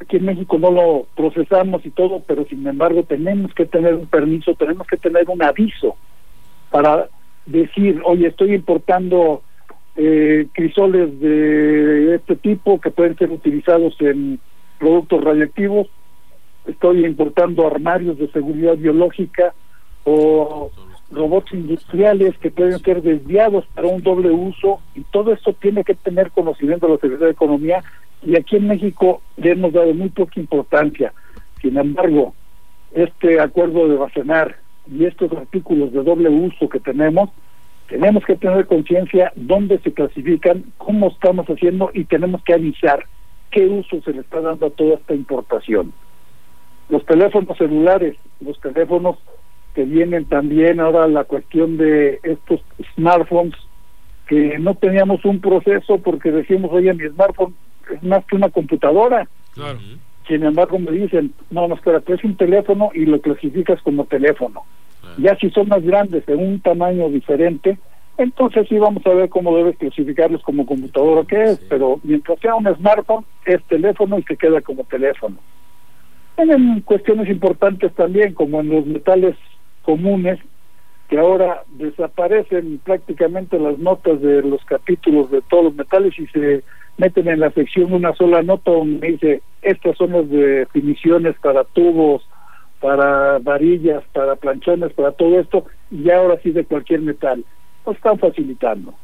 Aquí 0.00 0.16
en 0.16 0.26
México 0.26 0.58
no 0.58 0.70
lo 0.70 1.06
procesamos 1.16 1.84
y 1.86 1.90
todo, 1.90 2.22
pero 2.26 2.44
sin 2.44 2.66
embargo 2.66 3.02
tenemos 3.04 3.54
que 3.54 3.64
tener 3.64 3.94
un 3.94 4.06
permiso, 4.06 4.54
tenemos 4.54 4.86
que 4.86 4.98
tener 4.98 5.28
un 5.28 5.42
aviso 5.42 5.96
para 6.70 7.08
decir, 7.46 8.00
oye, 8.04 8.28
estoy 8.28 8.54
importando 8.54 9.42
eh, 9.96 10.46
crisoles 10.52 11.18
de 11.20 12.16
este 12.16 12.36
tipo 12.36 12.80
que 12.80 12.90
pueden 12.90 13.16
ser 13.16 13.30
utilizados 13.30 13.94
en 14.00 14.40
productos 14.78 15.24
radioactivos, 15.24 15.88
estoy 16.66 17.06
importando 17.06 17.66
armarios 17.66 18.18
de 18.18 18.28
seguridad 18.28 18.76
biológica 18.76 19.54
o 20.04 20.70
robots 21.10 21.52
industriales 21.52 22.36
que 22.38 22.50
pueden 22.50 22.78
ser 22.80 23.02
desviados 23.02 23.64
para 23.74 23.88
un 23.88 24.02
doble 24.02 24.30
uso 24.30 24.80
y 24.94 25.02
todo 25.02 25.32
esto 25.32 25.52
tiene 25.52 25.84
que 25.84 25.94
tener 25.94 26.30
conocimiento 26.30 26.86
de 26.86 26.92
la 26.94 26.98
Secretaría 26.98 27.26
de 27.26 27.32
Economía 27.32 27.84
y 28.22 28.36
aquí 28.36 28.56
en 28.56 28.68
México 28.68 29.20
le 29.36 29.52
hemos 29.52 29.72
dado 29.72 29.92
muy 29.94 30.08
poca 30.08 30.40
importancia. 30.40 31.12
Sin 31.60 31.76
embargo, 31.76 32.34
este 32.92 33.40
acuerdo 33.40 33.88
de 33.88 33.96
Bacenar 33.96 34.56
y 34.90 35.04
estos 35.04 35.32
artículos 35.32 35.92
de 35.92 36.02
doble 36.02 36.28
uso 36.28 36.68
que 36.68 36.80
tenemos, 36.80 37.30
tenemos 37.88 38.24
que 38.24 38.36
tener 38.36 38.66
conciencia 38.66 39.32
dónde 39.36 39.78
se 39.78 39.92
clasifican, 39.92 40.64
cómo 40.78 41.08
estamos 41.08 41.46
haciendo 41.46 41.90
y 41.92 42.04
tenemos 42.04 42.42
que 42.42 42.54
avisar 42.54 43.06
qué 43.50 43.66
uso 43.66 44.00
se 44.02 44.12
le 44.12 44.20
está 44.20 44.40
dando 44.40 44.66
a 44.66 44.70
toda 44.70 44.94
esta 44.94 45.14
importación. 45.14 45.92
Los 46.88 47.04
teléfonos 47.06 47.56
celulares, 47.56 48.16
los 48.40 48.58
teléfonos 48.60 49.16
que 49.74 49.84
vienen 49.84 50.24
también 50.26 50.80
ahora 50.80 51.08
la 51.08 51.24
cuestión 51.24 51.76
de 51.76 52.20
estos 52.22 52.60
smartphones, 52.94 53.54
que 54.28 54.58
no 54.58 54.74
teníamos 54.74 55.24
un 55.24 55.40
proceso 55.40 55.98
porque 55.98 56.30
decimos, 56.30 56.70
oye, 56.72 56.94
mi 56.94 57.08
smartphone 57.08 57.54
es 57.92 58.02
más 58.02 58.24
que 58.24 58.36
una 58.36 58.48
computadora. 58.48 59.28
Sin 60.26 60.42
embargo, 60.42 60.78
me 60.78 60.92
dicen, 60.92 61.34
no, 61.50 61.68
no, 61.68 61.74
espérate, 61.74 62.14
es 62.14 62.24
un 62.24 62.36
teléfono 62.36 62.90
y 62.94 63.04
lo 63.04 63.20
clasificas 63.20 63.82
como 63.82 64.04
teléfono. 64.06 64.62
Ya 65.18 65.36
si 65.36 65.50
son 65.50 65.68
más 65.68 65.82
grandes, 65.82 66.24
de 66.24 66.34
un 66.34 66.60
tamaño 66.60 67.08
diferente, 67.08 67.78
entonces 68.16 68.66
sí 68.68 68.78
vamos 68.78 69.04
a 69.06 69.10
ver 69.10 69.28
cómo 69.28 69.56
debes 69.56 69.76
clasificarlos 69.76 70.42
como 70.42 70.64
computadora 70.64 71.24
que 71.26 71.42
es, 71.42 71.58
pero 71.68 72.00
mientras 72.04 72.38
sea 72.40 72.54
un 72.54 72.72
smartphone, 72.76 73.24
es 73.44 73.62
teléfono 73.64 74.18
y 74.18 74.22
se 74.22 74.36
queda 74.36 74.60
como 74.60 74.84
teléfono. 74.84 75.36
Tienen 76.36 76.80
cuestiones 76.80 77.28
importantes 77.28 77.92
también, 77.94 78.34
como 78.34 78.60
en 78.60 78.70
los 78.70 78.86
metales 78.86 79.36
comunes, 79.84 80.38
que 81.08 81.18
ahora 81.18 81.62
desaparecen 81.72 82.80
prácticamente 82.82 83.58
las 83.58 83.78
notas 83.78 84.20
de 84.20 84.42
los 84.42 84.64
capítulos 84.64 85.30
de 85.30 85.42
todos 85.42 85.64
los 85.64 85.74
metales 85.74 86.18
y 86.18 86.26
se 86.28 86.64
meten 86.96 87.28
en 87.28 87.40
la 87.40 87.50
sección 87.50 87.92
una 87.92 88.14
sola 88.14 88.42
nota 88.42 88.70
donde 88.70 89.12
dice, 89.12 89.42
estas 89.62 89.96
son 89.96 90.12
las 90.12 90.28
definiciones 90.28 91.36
para 91.42 91.64
tubos, 91.64 92.26
para 92.80 93.38
varillas, 93.38 94.02
para 94.12 94.36
planchones, 94.36 94.92
para 94.92 95.12
todo 95.12 95.40
esto, 95.40 95.66
y 95.90 96.10
ahora 96.10 96.38
sí 96.42 96.50
de 96.50 96.64
cualquier 96.64 97.00
metal. 97.00 97.44
Lo 97.86 97.92
están 97.92 98.18
facilitando. 98.18 98.94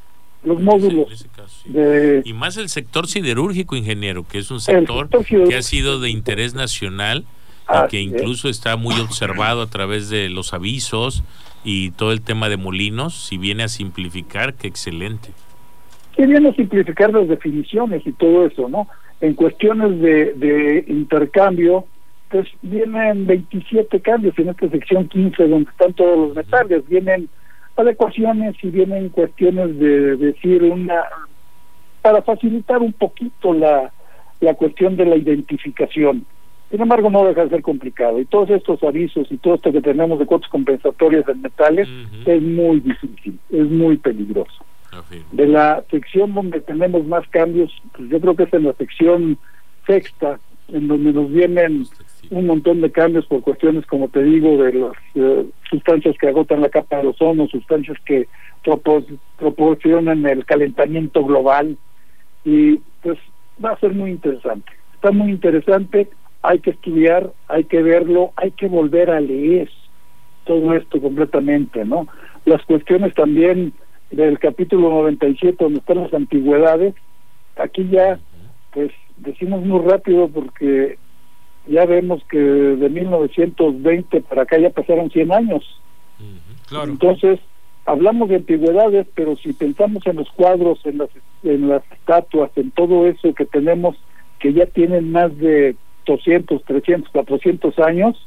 Los 0.42 0.60
módulos 0.60 1.28
de... 1.66 2.22
Y 2.24 2.32
más 2.32 2.56
el 2.56 2.70
sector 2.70 3.06
siderúrgico, 3.06 3.76
ingeniero, 3.76 4.26
que 4.26 4.38
es 4.38 4.50
un 4.50 4.60
sector, 4.60 5.08
que 5.26 5.54
ha 5.54 5.62
sido 5.62 6.00
de 6.00 6.08
interés 6.10 6.54
nacional 6.54 7.26
y 7.72 7.88
que 7.88 8.00
incluso 8.00 8.48
está 8.48 8.76
muy 8.76 8.94
observado 9.00 9.62
a 9.62 9.66
través 9.66 10.08
de 10.10 10.28
los 10.28 10.52
avisos 10.54 11.22
y 11.64 11.90
todo 11.92 12.12
el 12.12 12.22
tema 12.22 12.48
de 12.48 12.56
molinos, 12.56 13.14
si 13.14 13.38
viene 13.38 13.62
a 13.62 13.68
simplificar, 13.68 14.54
qué 14.54 14.66
excelente. 14.66 15.30
Que 16.16 16.26
viene 16.26 16.48
a 16.48 16.54
simplificar 16.54 17.12
las 17.12 17.28
definiciones 17.28 18.06
y 18.06 18.12
todo 18.12 18.46
eso, 18.46 18.68
¿no? 18.68 18.88
En 19.20 19.34
cuestiones 19.34 20.00
de, 20.00 20.32
de 20.34 20.84
intercambio, 20.88 21.84
pues 22.30 22.48
vienen 22.62 23.26
27 23.26 24.00
cambios 24.00 24.38
en 24.38 24.48
esta 24.48 24.68
sección 24.70 25.08
15 25.08 25.48
donde 25.48 25.70
están 25.70 25.92
todos 25.92 26.28
los 26.28 26.36
metales, 26.36 26.88
vienen 26.88 27.28
adecuaciones 27.76 28.56
y 28.62 28.68
vienen 28.68 29.08
cuestiones 29.10 29.78
de 29.78 30.16
decir 30.16 30.62
una 30.62 31.02
para 32.02 32.22
facilitar 32.22 32.78
un 32.78 32.92
poquito 32.92 33.52
la, 33.52 33.92
la 34.40 34.54
cuestión 34.54 34.96
de 34.96 35.04
la 35.04 35.16
identificación. 35.16 36.24
Sin 36.70 36.80
embargo, 36.80 37.10
no 37.10 37.24
deja 37.24 37.44
de 37.44 37.50
ser 37.50 37.62
complicado. 37.62 38.20
Y 38.20 38.24
todos 38.26 38.50
estos 38.50 38.82
avisos 38.84 39.30
y 39.30 39.36
todo 39.38 39.54
esto 39.54 39.72
que 39.72 39.80
tenemos 39.80 40.18
de 40.20 40.26
cuotas 40.26 40.48
compensatorias 40.50 41.28
en 41.28 41.42
metales 41.42 41.88
es 42.26 42.42
muy 42.42 42.78
difícil, 42.80 43.38
es 43.50 43.68
muy 43.68 43.96
peligroso. 43.96 44.64
De 45.32 45.46
la 45.46 45.84
sección 45.90 46.34
donde 46.34 46.60
tenemos 46.60 47.04
más 47.06 47.26
cambios, 47.28 47.72
pues 47.96 48.08
yo 48.08 48.20
creo 48.20 48.36
que 48.36 48.44
es 48.44 48.54
en 48.54 48.64
la 48.64 48.72
sección 48.74 49.38
sexta, 49.86 50.38
en 50.68 50.86
donde 50.86 51.12
nos 51.12 51.30
vienen 51.30 51.86
un 52.30 52.46
montón 52.46 52.80
de 52.80 52.92
cambios 52.92 53.26
por 53.26 53.40
cuestiones, 53.40 53.84
como 53.86 54.08
te 54.08 54.22
digo, 54.22 54.62
de 54.62 54.72
las 54.72 54.92
eh, 55.16 55.46
sustancias 55.68 56.16
que 56.20 56.28
agotan 56.28 56.60
la 56.60 56.68
capa 56.68 56.98
de 57.00 57.08
ozono, 57.08 57.48
sustancias 57.48 57.98
que 58.04 58.28
proporcionan 59.38 60.24
el 60.26 60.44
calentamiento 60.44 61.24
global. 61.24 61.76
Y 62.44 62.76
pues 63.02 63.18
va 63.64 63.72
a 63.72 63.80
ser 63.80 63.92
muy 63.92 64.10
interesante. 64.10 64.70
Está 64.94 65.10
muy 65.10 65.30
interesante 65.30 66.08
hay 66.42 66.60
que 66.60 66.70
estudiar, 66.70 67.32
hay 67.48 67.64
que 67.64 67.82
verlo, 67.82 68.32
hay 68.36 68.50
que 68.52 68.68
volver 68.68 69.10
a 69.10 69.20
leer 69.20 69.70
todo 70.44 70.74
esto 70.74 71.00
completamente, 71.00 71.84
¿no? 71.84 72.06
Las 72.44 72.62
cuestiones 72.64 73.14
también 73.14 73.72
del 74.10 74.38
capítulo 74.38 74.88
97 74.90 75.56
donde 75.62 75.78
están 75.78 75.98
las 75.98 76.14
antigüedades, 76.14 76.94
aquí 77.56 77.88
ya 77.90 78.18
pues 78.72 78.90
decimos 79.18 79.64
muy 79.64 79.80
rápido 79.80 80.28
porque 80.28 80.98
ya 81.66 81.84
vemos 81.84 82.22
que 82.30 82.38
de 82.38 82.88
1920 82.88 84.20
para 84.22 84.42
acá 84.42 84.58
ya 84.58 84.70
pasaron 84.70 85.10
100 85.10 85.32
años. 85.32 85.80
Claro. 86.68 86.90
Entonces, 86.90 87.38
hablamos 87.84 88.28
de 88.28 88.36
antigüedades, 88.36 89.06
pero 89.14 89.36
si 89.36 89.52
pensamos 89.52 90.06
en 90.06 90.16
los 90.16 90.30
cuadros, 90.30 90.80
en 90.84 90.98
las, 90.98 91.10
en 91.42 91.68
las 91.68 91.82
estatuas, 91.92 92.50
en 92.56 92.70
todo 92.70 93.06
eso 93.06 93.34
que 93.34 93.44
tenemos 93.44 93.96
que 94.38 94.52
ya 94.52 94.66
tienen 94.66 95.12
más 95.12 95.36
de 95.36 95.76
200, 96.10 96.64
300, 96.64 97.10
400 97.10 97.78
años, 97.78 98.26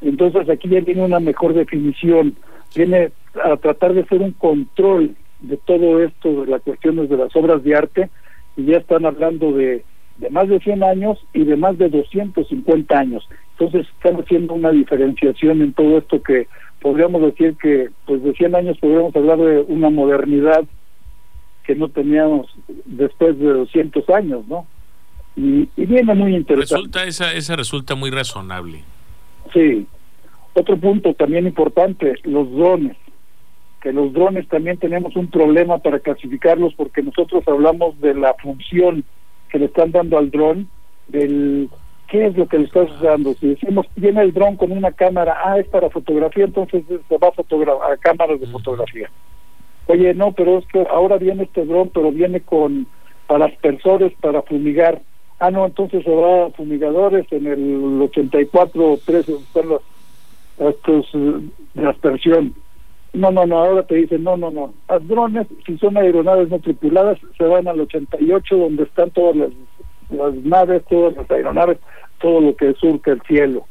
entonces 0.00 0.48
aquí 0.48 0.68
ya 0.68 0.80
viene 0.80 1.04
una 1.04 1.20
mejor 1.20 1.54
definición, 1.54 2.34
viene 2.74 3.10
a 3.42 3.56
tratar 3.56 3.94
de 3.94 4.02
hacer 4.02 4.20
un 4.20 4.32
control 4.32 5.16
de 5.40 5.56
todo 5.56 6.02
esto, 6.02 6.42
de 6.42 6.50
las 6.50 6.62
cuestiones 6.62 7.08
de 7.08 7.16
las 7.16 7.34
obras 7.34 7.62
de 7.64 7.74
arte, 7.74 8.10
y 8.56 8.64
ya 8.66 8.78
están 8.78 9.04
hablando 9.06 9.52
de, 9.52 9.84
de 10.18 10.30
más 10.30 10.48
de 10.48 10.60
100 10.60 10.82
años 10.82 11.18
y 11.32 11.44
de 11.44 11.56
más 11.56 11.78
de 11.78 11.88
250 11.88 12.98
años. 12.98 13.28
Entonces 13.58 13.86
están 13.96 14.20
haciendo 14.20 14.54
una 14.54 14.70
diferenciación 14.70 15.62
en 15.62 15.72
todo 15.72 15.98
esto 15.98 16.22
que 16.22 16.46
podríamos 16.80 17.22
decir 17.22 17.56
que 17.60 17.90
pues 18.06 18.22
de 18.22 18.32
100 18.32 18.54
años 18.54 18.78
podríamos 18.78 19.14
hablar 19.14 19.38
de 19.38 19.60
una 19.68 19.90
modernidad 19.90 20.64
que 21.64 21.74
no 21.74 21.88
teníamos 21.88 22.46
después 22.86 23.38
de 23.38 23.52
200 23.52 24.08
años, 24.10 24.46
¿no? 24.48 24.66
Y, 25.36 25.68
viene 25.76 26.14
muy 26.14 26.34
interesante. 26.36 26.74
Resulta 26.74 27.04
esa, 27.04 27.32
esa 27.32 27.56
resulta 27.56 27.94
muy 27.94 28.10
razonable. 28.10 28.82
Sí. 29.52 29.86
Otro 30.54 30.76
punto 30.76 31.14
también 31.14 31.46
importante, 31.46 32.14
los 32.24 32.50
drones. 32.52 32.96
Que 33.80 33.92
los 33.92 34.12
drones 34.12 34.46
también 34.48 34.76
tenemos 34.76 35.16
un 35.16 35.28
problema 35.28 35.78
para 35.78 36.00
clasificarlos 36.00 36.74
porque 36.74 37.02
nosotros 37.02 37.42
hablamos 37.46 37.98
de 38.00 38.14
la 38.14 38.34
función 38.34 39.04
que 39.48 39.58
le 39.58 39.66
están 39.66 39.90
dando 39.90 40.18
al 40.18 40.30
dron, 40.30 40.68
del 41.08 41.70
qué 42.08 42.26
es 42.26 42.36
lo 42.36 42.46
que 42.46 42.58
le 42.58 42.64
estás 42.64 42.88
dando. 43.00 43.32
Si 43.34 43.48
decimos, 43.48 43.86
viene 43.96 44.20
el 44.20 44.32
dron 44.32 44.56
con 44.56 44.72
una 44.72 44.92
cámara, 44.92 45.38
ah, 45.44 45.58
es 45.58 45.66
para 45.68 45.88
fotografía, 45.88 46.44
entonces 46.44 46.84
se 46.86 47.18
va 47.18 47.28
a, 47.28 47.32
fotogra 47.32 47.72
a 47.72 47.96
cámaras 47.96 48.40
de 48.40 48.48
fotografía. 48.48 49.10
Oye, 49.86 50.12
no, 50.14 50.32
pero 50.32 50.58
es 50.58 50.66
que 50.66 50.86
ahora 50.90 51.16
viene 51.16 51.44
este 51.44 51.64
dron, 51.64 51.90
pero 51.94 52.12
viene 52.12 52.40
con 52.40 52.86
para 53.26 53.46
aspersores 53.46 54.12
para 54.20 54.42
fumigar 54.42 55.00
ah, 55.40 55.50
no, 55.50 55.66
entonces 55.66 56.04
se 56.04 56.14
va 56.14 56.46
a 56.46 56.50
fumigadores 56.50 57.26
en 57.32 57.46
el 57.46 58.00
84 58.02 58.98
13 59.04 59.32
están 59.32 59.68
los 59.68 59.82
estos 60.58 61.06
eh, 61.14 61.40
de 61.74 61.88
aspersión. 61.88 62.54
No, 63.12 63.32
no, 63.32 63.44
no, 63.44 63.58
ahora 63.58 63.82
te 63.82 63.96
dicen, 63.96 64.22
no, 64.22 64.36
no, 64.36 64.50
no. 64.50 64.72
Las 64.88 65.06
drones, 65.08 65.46
si 65.66 65.76
son 65.78 65.96
aeronaves 65.96 66.48
no 66.48 66.60
tripuladas, 66.60 67.18
se 67.36 67.44
van 67.44 67.66
al 67.66 67.80
88 67.80 68.56
donde 68.56 68.84
están 68.84 69.10
todas 69.10 69.36
las 69.36 69.50
las 70.10 70.34
naves, 70.34 70.82
todas 70.88 71.16
las 71.16 71.30
aeronaves, 71.30 71.78
todo 72.20 72.40
lo 72.40 72.56
que 72.56 72.74
surca 72.74 73.12
el 73.12 73.22
cielo. 73.22 73.66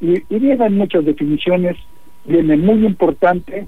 Y, 0.00 0.22
y 0.28 0.38
vienen 0.38 0.76
muchas 0.76 1.04
definiciones, 1.04 1.76
viene 2.24 2.56
muy 2.56 2.84
importante, 2.84 3.66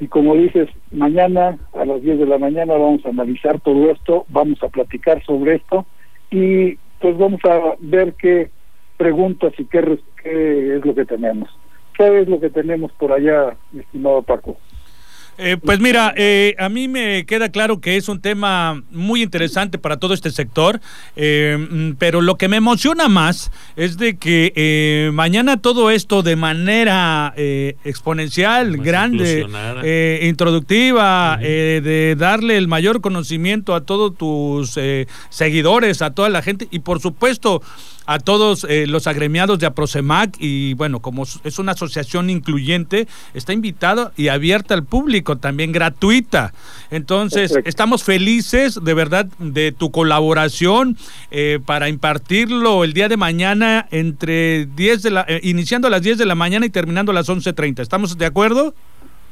y 0.00 0.08
como 0.08 0.34
dices, 0.34 0.68
mañana 0.90 1.58
a 1.74 1.84
las 1.84 2.02
10 2.02 2.18
de 2.18 2.26
la 2.26 2.38
mañana 2.38 2.74
vamos 2.74 3.04
a 3.06 3.10
analizar 3.10 3.60
todo 3.60 3.90
esto, 3.90 4.26
vamos 4.28 4.62
a 4.62 4.68
platicar 4.68 5.22
sobre 5.24 5.56
esto, 5.56 5.86
y 6.34 6.76
pues 7.00 7.16
vamos 7.16 7.40
a 7.44 7.76
ver 7.78 8.14
qué 8.14 8.50
preguntas 8.96 9.52
y 9.56 9.66
qué, 9.66 10.00
qué 10.20 10.76
es 10.76 10.84
lo 10.84 10.92
que 10.92 11.04
tenemos. 11.04 11.48
¿Qué 11.96 12.22
es 12.22 12.28
lo 12.28 12.40
que 12.40 12.50
tenemos 12.50 12.90
por 12.94 13.12
allá, 13.12 13.56
estimado 13.72 14.20
Paco? 14.22 14.56
Eh, 15.36 15.56
pues 15.62 15.80
mira, 15.80 16.14
eh, 16.16 16.54
a 16.58 16.68
mí 16.68 16.86
me 16.86 17.26
queda 17.26 17.48
claro 17.48 17.80
que 17.80 17.96
es 17.96 18.08
un 18.08 18.20
tema 18.20 18.82
muy 18.90 19.22
interesante 19.22 19.78
para 19.78 19.96
todo 19.96 20.14
este 20.14 20.30
sector, 20.30 20.80
eh, 21.16 21.56
mm, 21.58 21.92
pero 21.98 22.20
lo 22.20 22.36
que 22.36 22.48
me 22.48 22.56
emociona 22.56 23.08
más 23.08 23.50
es 23.76 23.96
de 23.96 24.16
que 24.16 25.10
mañana 25.12 25.60
todo 25.60 25.90
esto 25.90 26.22
de 26.22 26.36
manera 26.36 27.34
exponencial, 27.36 28.76
grande, 28.76 29.46
introductiva, 30.22 31.36
de 31.38 32.16
darle 32.18 32.56
el 32.56 32.68
mayor 32.68 33.00
conocimiento 33.00 33.74
a 33.74 33.84
todos 33.84 34.16
tus 34.16 34.78
seguidores, 35.30 36.02
a 36.02 36.14
toda 36.14 36.28
la 36.28 36.42
gente 36.42 36.68
y 36.70 36.80
por 36.80 37.00
supuesto 37.00 37.62
a 38.06 38.18
todos 38.18 38.64
eh, 38.68 38.86
los 38.86 39.06
agremiados 39.06 39.58
de 39.58 39.66
Aprosemac 39.66 40.36
y 40.38 40.74
bueno, 40.74 41.00
como 41.00 41.24
es 41.44 41.58
una 41.58 41.72
asociación 41.72 42.30
incluyente, 42.30 43.08
está 43.32 43.52
invitada 43.52 44.12
y 44.16 44.28
abierta 44.28 44.74
al 44.74 44.84
público, 44.84 45.36
también 45.38 45.72
gratuita. 45.72 46.52
Entonces, 46.90 47.54
estamos 47.64 48.04
felices 48.04 48.78
de 48.82 48.94
verdad 48.94 49.26
de 49.38 49.72
tu 49.72 49.90
colaboración 49.90 50.96
eh, 51.30 51.58
para 51.64 51.88
impartirlo 51.88 52.84
el 52.84 52.92
día 52.92 53.08
de 53.08 53.16
mañana 53.16 53.86
entre 53.90 54.66
10 54.66 55.02
de 55.02 55.10
la, 55.10 55.24
eh, 55.28 55.40
iniciando 55.42 55.88
a 55.88 55.90
las 55.90 56.02
10 56.02 56.18
de 56.18 56.26
la 56.26 56.34
mañana 56.34 56.66
y 56.66 56.70
terminando 56.70 57.12
a 57.12 57.14
las 57.14 57.28
11.30. 57.28 57.80
¿Estamos 57.80 58.16
de 58.18 58.26
acuerdo? 58.26 58.74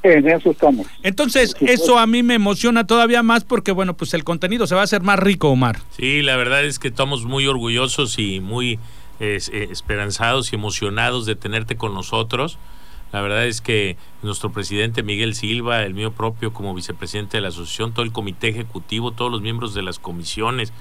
En 0.03 0.29
eso 0.29 0.51
estamos. 0.51 0.87
Entonces, 1.03 1.55
eso 1.61 1.99
a 1.99 2.07
mí 2.07 2.23
me 2.23 2.35
emociona 2.35 2.87
todavía 2.87 3.23
más 3.23 3.45
porque, 3.45 3.71
bueno, 3.71 3.95
pues 3.95 4.15
el 4.15 4.25
contenido 4.25 4.67
se 4.67 4.75
va 4.75 4.81
a 4.81 4.85
hacer 4.85 5.03
más 5.03 5.19
rico, 5.19 5.49
Omar. 5.49 5.79
Sí, 5.97 6.23
la 6.23 6.37
verdad 6.37 6.65
es 6.65 6.79
que 6.79 6.89
estamos 6.89 7.25
muy 7.25 7.47
orgullosos 7.47 8.19
y 8.19 8.41
muy 8.41 8.81
eh, 9.21 9.39
esperanzados 9.71 10.53
y 10.53 10.57
emocionados 10.57 11.27
de 11.27 11.37
tenerte 11.37 11.77
con 11.77 11.95
nosotros. 11.95 12.59
La 13.13 13.21
verdad 13.21 13.47
es 13.47 13.61
que 13.61 13.97
nuestro 14.23 14.51
presidente 14.53 15.03
Miguel 15.03 15.35
Silva, 15.35 15.83
el 15.83 15.95
mío 15.95 16.13
propio 16.13 16.53
como 16.53 16.75
vicepresidente 16.75 17.37
de 17.37 17.43
la 17.43 17.49
asociación, 17.49 17.93
todo 17.93 18.05
el 18.05 18.11
comité 18.11 18.49
ejecutivo, 18.49 19.13
todos 19.13 19.31
los 19.31 19.43
miembros 19.43 19.75
de 19.75 19.83
las 19.83 19.99
comisiones, 19.99 20.73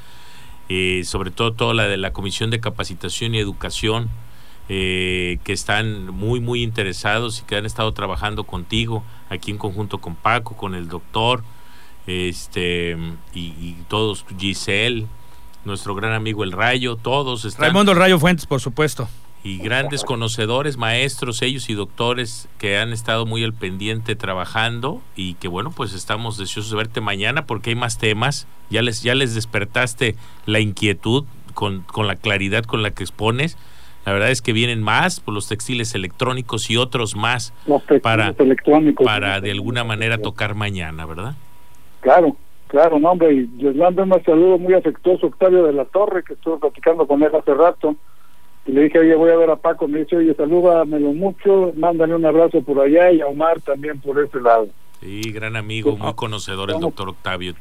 eh, 0.70 1.04
sobre 1.04 1.30
todo 1.30 1.54
toda 1.54 1.74
la 1.74 1.88
de 1.88 1.98
la 1.98 2.13
comisión 2.13 2.50
de 2.50 2.62
capacitación 2.62 3.36
y 3.36 3.40
educación, 3.40 4.10
eh, 4.74 5.40
que 5.44 5.51
están 5.51 6.08
muy, 6.12 6.40
muy 6.40 6.63
interesados 6.63 7.42
y 7.42 7.44
que 7.44 7.58
han 7.58 7.66
estado 7.66 7.92
trabajando 7.92 8.46
contigo, 8.46 9.04
aquí 9.30 9.51
en 9.51 9.58
conjunto 9.58 9.98
con 9.98 10.16
Paco, 10.16 10.56
con 10.56 10.75
el 10.75 10.88
doctor, 10.88 11.44
este, 12.08 12.96
y, 13.34 13.75
todos, 13.90 14.25
Giselle, 14.40 15.08
nuestro 15.66 15.94
gran 15.94 16.13
amigo 16.13 16.46
El 16.46 16.54
Rayo, 16.54 16.96
todos 16.96 17.44
están. 17.44 17.63
Raimundo 17.63 17.92
El 17.92 17.98
Rayo 17.98 18.18
Fuentes, 18.18 18.46
por 18.46 18.62
supuesto. 18.62 19.10
Y 19.44 19.58
grandes 19.58 20.06
conocedores, 20.06 20.78
maestros, 20.78 21.42
ellos 21.42 21.70
y 21.70 21.74
doctores 21.74 22.48
que 22.58 22.78
han 22.78 22.94
estado 22.94 23.25
muy 23.25 23.44
al 23.44 23.51
pendiente 23.51 24.16
trabajando 24.16 25.01
y 25.18 25.34
que 25.34 25.50
bueno, 25.50 25.72
pues 25.72 25.92
estamos 25.92 26.38
deseosos 26.38 26.72
de 26.72 26.78
verte 26.78 27.01
mañana 27.01 27.46
porque 27.46 27.72
hay 27.72 27.75
más 27.75 27.98
temas. 27.98 28.48
Ya 28.70 28.82
les, 28.82 29.04
ya 29.04 29.16
les 29.16 29.36
despertaste 29.36 30.16
la 30.46 30.62
inquietud 30.62 31.25
con, 31.56 31.82
con 31.82 32.08
la 32.08 32.16
claridad 32.16 32.63
con 32.63 32.84
la 32.84 32.92
que 32.92 33.04
expones 33.04 33.58
la 34.05 34.13
verdad 34.13 34.31
es 34.31 34.41
que 34.41 34.53
vienen 34.53 34.81
más 34.81 35.20
por 35.20 35.34
los 35.34 35.48
textiles 35.48 35.93
electrónicos 35.93 36.70
y 36.70 36.77
otros 36.77 37.15
más 37.15 37.53
para, 38.01 38.33
para 39.03 39.42
de 39.42 39.51
alguna 39.51 39.83
manera 39.83 40.18
tocar 40.18 40.55
mañana, 40.55 41.05
¿verdad? 41.05 41.35
Claro, 42.00 42.35
claro, 42.68 43.00
no, 43.00 43.11
hombre, 43.11 43.33
y 43.33 43.48
les 43.61 43.75
mando 43.75 44.03
un 44.03 44.24
saludo 44.24 44.57
muy 44.57 44.74
afectuoso 44.74 45.27
Octavio 45.27 45.64
de 45.66 45.74
la 45.74 45.85
Torre, 45.85 46.24
que 46.24 46.33
estuve 46.33 46.57
platicando 46.57 47.05
con 47.05 47.22
él 47.22 47.29
hace 47.35 47.53
rato, 47.53 47.96
y 48.66 48.72
le 48.72 48.83
dije, 48.83 49.00
oye, 49.00 49.16
voy 49.16 49.31
a 49.31 49.37
ver 49.37 49.50
a 49.51 49.55
Paco, 49.55 49.87
me 49.87 50.00
dice, 50.00 50.18
oye, 50.18 50.33
salúdamelo 50.33 51.14
mucho, 51.14 51.74
mándale 51.75 52.16
un 52.16 52.25
abrazo 52.25 52.61
por 52.61 52.79
allá, 52.79 53.11
y 53.11 53.22
a 53.22 53.27
Omar 53.27 53.61
también 53.61 54.00
por 54.00 54.20
ese 54.20 54.40
lado. 54.40 54.68
Sí, 55.00 55.31
gran 55.31 55.55
amigo, 55.55 55.96
muy 55.96 56.14
conocedor 56.14 56.72
el 56.72 56.79
doctor 56.79 57.09
Octavio. 57.09 57.53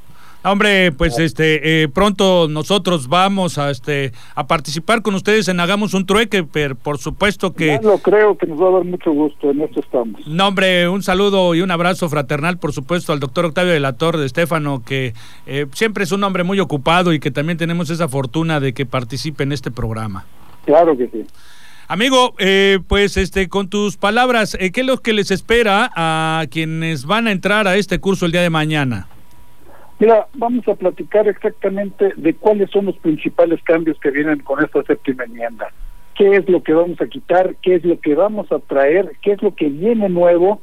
Hombre, 0.43 0.91
pues 0.93 1.19
este 1.19 1.83
eh, 1.83 1.89
pronto 1.89 2.49
nosotros 2.49 3.09
vamos 3.09 3.59
a 3.59 3.71
este 3.71 4.13
a 4.35 4.47
participar 4.47 5.03
con 5.03 5.15
ustedes 5.15 5.49
en 5.49 5.61
hagamos 5.61 5.93
un 5.93 6.07
trueque, 6.07 6.45
pero 6.45 6.77
por 6.77 6.97
supuesto 6.97 7.53
que 7.53 7.79
no 7.83 7.99
creo 7.99 8.39
que 8.39 8.47
nos 8.47 8.59
va 8.59 8.69
a 8.69 8.73
dar 8.73 8.85
mucho 8.85 9.11
gusto, 9.13 9.51
en 9.51 9.61
esto 9.61 9.81
estamos. 9.81 10.27
No, 10.27 10.49
hombre, 10.49 10.89
un 10.89 11.03
saludo 11.03 11.55
y 11.55 11.61
un 11.61 11.71
abrazo 11.71 12.09
fraternal, 12.09 12.59
por 12.59 12.73
supuesto, 12.73 13.13
al 13.13 13.21
doctor 13.21 13.45
Octavio 13.45 13.75
de 13.75 13.81
la 13.81 13.93
Torre 13.93 14.19
de 14.19 14.27
Estefano, 14.27 14.83
que 14.83 15.13
eh, 15.47 15.67
siempre 15.75 16.05
es 16.05 16.13
un 16.13 16.25
hombre 16.25 16.43
muy 16.43 16.59
ocupado 16.59 17.13
y 17.13 17.21
que 17.21 17.31
también 17.31 17.59
tenemos 17.59 17.91
esa 17.91 18.09
fortuna 18.09 18.61
de 18.61 18.73
que 18.73 18.87
participe 18.87 19.43
en 19.43 19.53
este 19.53 19.71
programa. 19.71 20.25
Claro 20.65 20.97
que 20.97 21.07
sí. 21.09 21.27
Amigo, 21.87 22.35
eh, 22.39 22.79
pues 22.89 23.19
este, 23.19 23.51
con 23.51 23.69
tus 23.69 23.99
palabras, 23.99 24.57
¿qué 24.59 24.81
es 24.81 24.87
lo 24.87 24.97
que 24.99 25.13
les 25.13 25.31
espera 25.31 25.91
a 25.95 26.47
quienes 26.51 27.05
van 27.05 27.27
a 27.27 27.33
entrar 27.33 27.69
a 27.69 27.77
este 27.77 27.99
curso 27.99 28.25
el 28.25 28.33
día 28.33 28.41
de 28.41 28.49
mañana? 28.49 29.07
Mira, 30.01 30.29
vamos 30.33 30.67
a 30.67 30.75
platicar 30.77 31.29
exactamente 31.29 32.15
de 32.17 32.33
cuáles 32.33 32.71
son 32.71 32.87
los 32.87 32.97
principales 32.97 33.63
cambios 33.63 34.01
que 34.01 34.11
vienen 34.11 34.39
con 34.39 34.65
esta 34.65 34.83
séptima 34.83 35.25
enmienda. 35.25 35.71
¿Qué 36.15 36.37
es 36.37 36.49
lo 36.49 36.63
que 36.63 36.73
vamos 36.73 36.99
a 37.03 37.07
quitar? 37.07 37.55
¿Qué 37.57 37.75
es 37.75 37.85
lo 37.85 38.01
que 38.01 38.15
vamos 38.15 38.51
a 38.51 38.61
traer? 38.61 39.13
¿Qué 39.21 39.33
es 39.33 39.43
lo 39.43 39.55
que 39.55 39.69
viene 39.69 40.09
nuevo? 40.09 40.63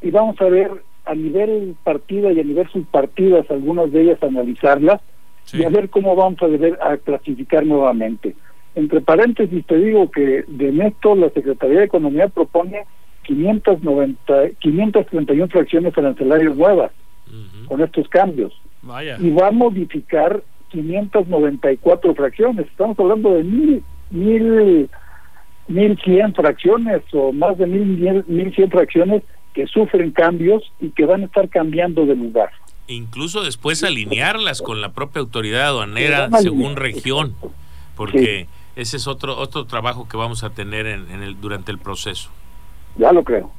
Y 0.00 0.12
vamos 0.12 0.40
a 0.40 0.44
ver 0.44 0.70
a 1.04 1.16
nivel 1.16 1.74
partida 1.82 2.30
y 2.30 2.38
a 2.38 2.44
nivel 2.44 2.68
subpartidas, 2.68 3.50
algunas 3.50 3.90
de 3.90 4.02
ellas 4.02 4.22
analizarlas 4.22 5.00
y 5.52 5.64
a 5.64 5.68
ver 5.68 5.90
cómo 5.90 6.14
vamos 6.14 6.40
a 6.42 6.46
deber 6.46 6.78
a 6.80 6.96
clasificar 6.96 7.66
nuevamente. 7.66 8.36
Entre 8.76 9.00
paréntesis 9.00 9.66
te 9.66 9.78
digo 9.78 10.12
que 10.12 10.44
de 10.46 10.86
esto 10.86 11.16
la 11.16 11.30
Secretaría 11.30 11.80
de 11.80 11.86
Economía 11.86 12.28
propone 12.28 12.84
590, 13.24 14.50
531 14.60 15.48
fracciones 15.48 15.98
arancelarias 15.98 16.54
nuevas 16.54 16.92
con 17.66 17.80
estos 17.80 18.08
cambios 18.08 18.52
y 19.18 19.30
va 19.30 19.48
a 19.48 19.52
modificar 19.52 20.42
594 20.70 22.14
fracciones. 22.14 22.66
Estamos 22.66 22.98
hablando 22.98 23.34
de 23.34 23.44
mil, 23.44 23.84
mil, 24.10 24.90
mil 25.68 25.98
cien 26.04 26.34
fracciones 26.34 27.02
o 27.12 27.32
más 27.32 27.58
de 27.58 27.66
mil, 27.66 28.24
mil 28.26 28.54
cien 28.54 28.70
fracciones 28.70 29.22
que 29.54 29.66
sufren 29.66 30.10
cambios 30.10 30.62
y 30.80 30.90
que 30.90 31.06
van 31.06 31.22
a 31.22 31.26
estar 31.26 31.48
cambiando 31.48 32.04
de 32.04 32.14
lugar. 32.14 32.50
Incluso 32.88 33.42
después 33.42 33.82
alinearlas 33.82 34.62
con 34.62 34.80
la 34.80 34.92
propia 34.92 35.20
autoridad 35.20 35.68
aduanera 35.68 36.30
según 36.38 36.76
región, 36.76 37.34
porque 37.96 38.46
ese 38.76 38.96
es 38.98 39.08
otro 39.08 39.36
otro 39.38 39.64
trabajo 39.64 40.08
que 40.08 40.16
vamos 40.16 40.44
a 40.44 40.50
tener 40.50 40.86
en, 40.86 41.10
en 41.10 41.22
el, 41.22 41.40
durante 41.40 41.72
el 41.72 41.78
proceso. 41.78 42.30
Ya 42.96 43.12
lo 43.12 43.24
creo. 43.24 43.50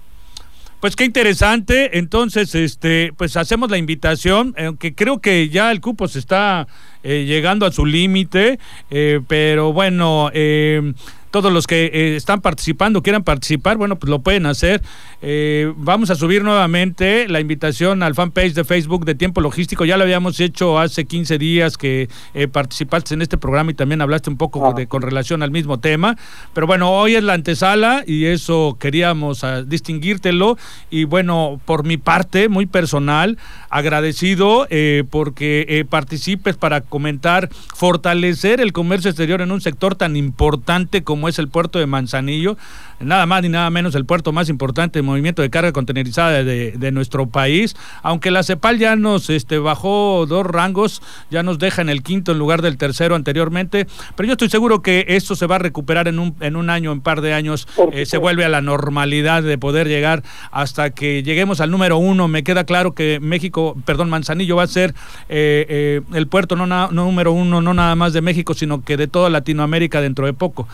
Pues 0.80 0.96
qué 0.96 1.06
interesante. 1.06 1.98
Entonces, 1.98 2.54
este, 2.54 3.12
pues 3.18 3.36
hacemos 3.36 3.72
la 3.72 3.78
invitación, 3.78 4.54
aunque 4.58 4.94
creo 4.94 5.20
que 5.20 5.50
ya 5.50 5.72
el 5.72 5.82
cupo 5.82 6.08
se 6.08 6.20
está 6.20 6.68
eh, 7.04 7.26
llegando 7.26 7.66
a 7.66 7.72
su 7.72 7.86
límite, 7.86 8.60
eh, 8.92 9.22
pero 9.28 9.74
bueno, 9.74 10.30
eh, 10.34 10.94
todos 11.42 11.54
los 11.54 11.68
que 11.68 11.86
eh, 11.94 12.16
están 12.16 12.42
participando, 12.42 13.04
quieran 13.04 13.24
participar, 13.24 13.78
bueno, 13.78 14.00
pues 14.00 14.10
lo 14.10 14.22
pueden 14.22 14.48
hacer. 14.48 14.82
Eh, 15.22 15.72
vamos 15.78 16.10
a 16.10 16.16
subir 16.16 16.44
nuevamente 16.44 17.28
la 17.28 17.40
invitación 17.40 18.02
al 18.02 18.16
fanpage 18.16 18.56
de 18.56 18.64
Facebook 18.64 19.06
de 19.06 19.14
Tiempo 19.14 19.40
Logístico. 19.40 19.86
Ya 19.86 19.98
lo 19.98 20.04
habíamos 20.04 20.40
hecho 20.40 20.80
hace 20.80 21.06
15 21.06 21.38
días 21.38 21.78
que 21.78 22.10
eh, 22.34 22.48
participaste 22.48 23.14
en 23.14 23.22
este 23.22 23.38
programa 23.38 23.70
y 23.70 23.76
también 23.76 24.02
hablaste 24.02 24.32
un 24.32 24.38
poco 24.38 24.74
de, 24.74 24.88
con 24.88 25.04
relación 25.04 25.44
al 25.44 25.52
mismo 25.52 25.80
tema. 25.80 26.18
Pero 26.56 26.66
bueno, 26.66 26.92
hoy 26.92 27.14
es 27.14 27.24
la 27.24 27.34
antesala 27.34 28.04
y 28.08 28.26
eso 28.26 28.76
queríamos 28.80 29.44
uh, 29.44 29.64
distinguírtelo. 29.64 30.58
Y 30.90 31.04
bueno, 31.04 31.62
por 31.66 31.84
mi 31.84 31.98
parte, 31.98 32.50
muy 32.50 32.66
personal, 32.66 33.38
agradecido 33.70 34.68
porque 35.12 35.86
participes 35.88 36.56
para 36.56 36.82
comentar, 36.82 37.50
fortalecer 37.76 38.60
el 38.60 38.74
comercio 38.74 39.12
exterior 39.12 39.42
en 39.42 39.52
un 39.52 39.62
sector 39.62 39.94
tan 39.94 40.16
importante 40.16 41.04
como 41.04 41.27
es 41.28 41.40
el 41.40 41.48
puerto 41.48 41.80
de 41.80 41.86
Manzanillo, 41.86 42.58
nada 43.00 43.26
más 43.26 43.42
ni 43.42 43.50
nada 43.50 43.70
menos 43.70 43.96
el 43.96 44.06
puerto 44.06 44.32
más 44.32 44.50
importante 44.50 45.00
de 45.00 45.04
movimiento 45.04 45.42
de 45.42 45.50
carga 45.50 45.72
contenerizada 45.72 46.44
de, 46.44 46.92
nuestro 46.92 47.28
país, 47.28 47.76
aunque 48.02 48.32
la 48.32 48.44
CEPAL 48.44 48.80
ya 48.80 48.96
nos 48.96 49.30
este, 49.30 49.60
bajó 49.60 50.26
dos 50.26 50.46
rangos, 50.46 51.02
ya 51.30 51.44
nos 51.44 51.60
deja 51.60 51.82
en 51.82 51.90
el 51.90 52.02
quinto 52.02 52.32
en 52.32 52.40
lugar 52.40 52.62
del 52.62 52.78
tercero 52.78 53.16
anteriormente, 53.16 53.88
pero 54.16 54.28
yo 54.28 54.34
estoy 54.34 54.50
seguro 54.50 54.82
que 54.82 55.06
esto 55.10 55.36
se 55.36 55.48
va 55.48 55.56
a 55.56 55.60
recuperar 55.60 56.08
en 56.08 56.18
un, 56.18 56.36
en 56.40 56.56
un 56.56 56.70
año, 56.70 56.92
en 56.92 57.00
un 57.00 57.04
par 57.04 57.22
de 57.22 57.34
años, 57.34 57.68
eh, 57.92 58.06
se 58.06 58.18
vuelve 58.18 58.46
a 58.46 58.50
la 58.50 58.62
normalidad 58.62 59.44
de 59.44 59.58
poder 59.58 59.88
llegar 59.88 60.24
hasta 60.52 60.92
que 60.92 61.24
lleguemos 61.24 61.60
al 61.60 61.72
número 61.72 61.98
uno. 61.98 62.28
Me 62.28 62.44
queda 62.44 62.64
claro 62.64 62.94
que 62.94 63.20
México, 63.22 63.76
perdón, 63.86 64.10
Manzanillo 64.10 64.56
va 64.56 64.64
a 64.64 64.68
ser 64.68 64.92
eh, 65.30 65.66
eh, 65.70 66.02
el 66.14 66.28
puerto 66.28 66.56
no, 66.56 66.88
número 66.92 67.34
uno, 67.34 67.62
no 67.62 67.74
nada 67.74 67.96
más 67.96 68.14
de 68.14 68.22
México, 68.22 68.54
sino 68.54 68.84
que 68.84 68.98
de 68.98 69.08
toda 69.08 69.30
Latinoamérica 69.30 70.02
dentro 70.02 70.26
de 70.26 70.34
poco, 70.34 70.68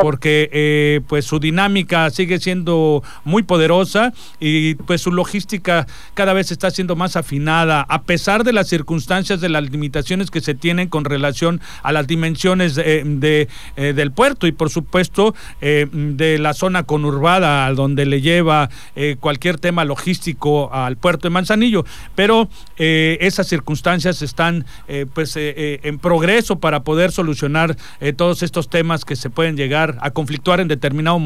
porque 0.00 1.02
pues 1.08 1.24
su 1.34 1.40
dinámica 1.40 2.08
sigue 2.10 2.38
siendo 2.38 3.02
muy 3.24 3.42
poderosa 3.42 4.12
y 4.38 4.76
pues 4.76 5.00
su 5.00 5.10
logística 5.10 5.84
cada 6.14 6.32
vez 6.32 6.52
está 6.52 6.70
siendo 6.70 6.94
más 6.94 7.16
afinada, 7.16 7.84
a 7.88 8.02
pesar 8.02 8.44
de 8.44 8.52
las 8.52 8.68
circunstancias, 8.68 9.40
de 9.40 9.48
las 9.48 9.68
limitaciones 9.68 10.30
que 10.30 10.40
se 10.40 10.54
tienen 10.54 10.88
con 10.88 11.04
relación 11.04 11.60
a 11.82 11.90
las 11.90 12.06
dimensiones 12.06 12.76
de, 12.76 13.48
del 13.76 14.12
puerto 14.12 14.46
y 14.46 14.52
por 14.52 14.70
supuesto 14.70 15.34
de 15.60 16.38
la 16.38 16.54
zona 16.54 16.84
conurbada, 16.84 17.66
a 17.66 17.72
donde 17.72 18.06
le 18.06 18.20
lleva 18.20 18.70
eh, 18.94 19.16
cualquier 19.18 19.58
tema 19.58 19.84
logístico 19.84 20.72
al 20.72 20.96
puerto 20.96 21.26
de 21.26 21.30
Manzanillo, 21.30 21.84
pero 22.14 22.48
eh, 22.76 23.18
esas 23.22 23.48
circunstancias 23.48 24.22
están 24.22 24.66
eh, 24.86 25.06
pues 25.12 25.34
en 25.36 25.98
progreso 25.98 26.60
para 26.60 26.84
poder 26.84 27.10
solucionar 27.10 27.76
todos 28.16 28.44
estos 28.44 28.68
temas 28.68 29.04
que 29.04 29.16
se 29.16 29.30
pueden 29.30 29.56
llegar 29.56 29.98
a 30.00 30.10
conflictuar 30.10 30.60
en 30.60 30.68
determinado 30.68 31.18
momento 31.18 31.23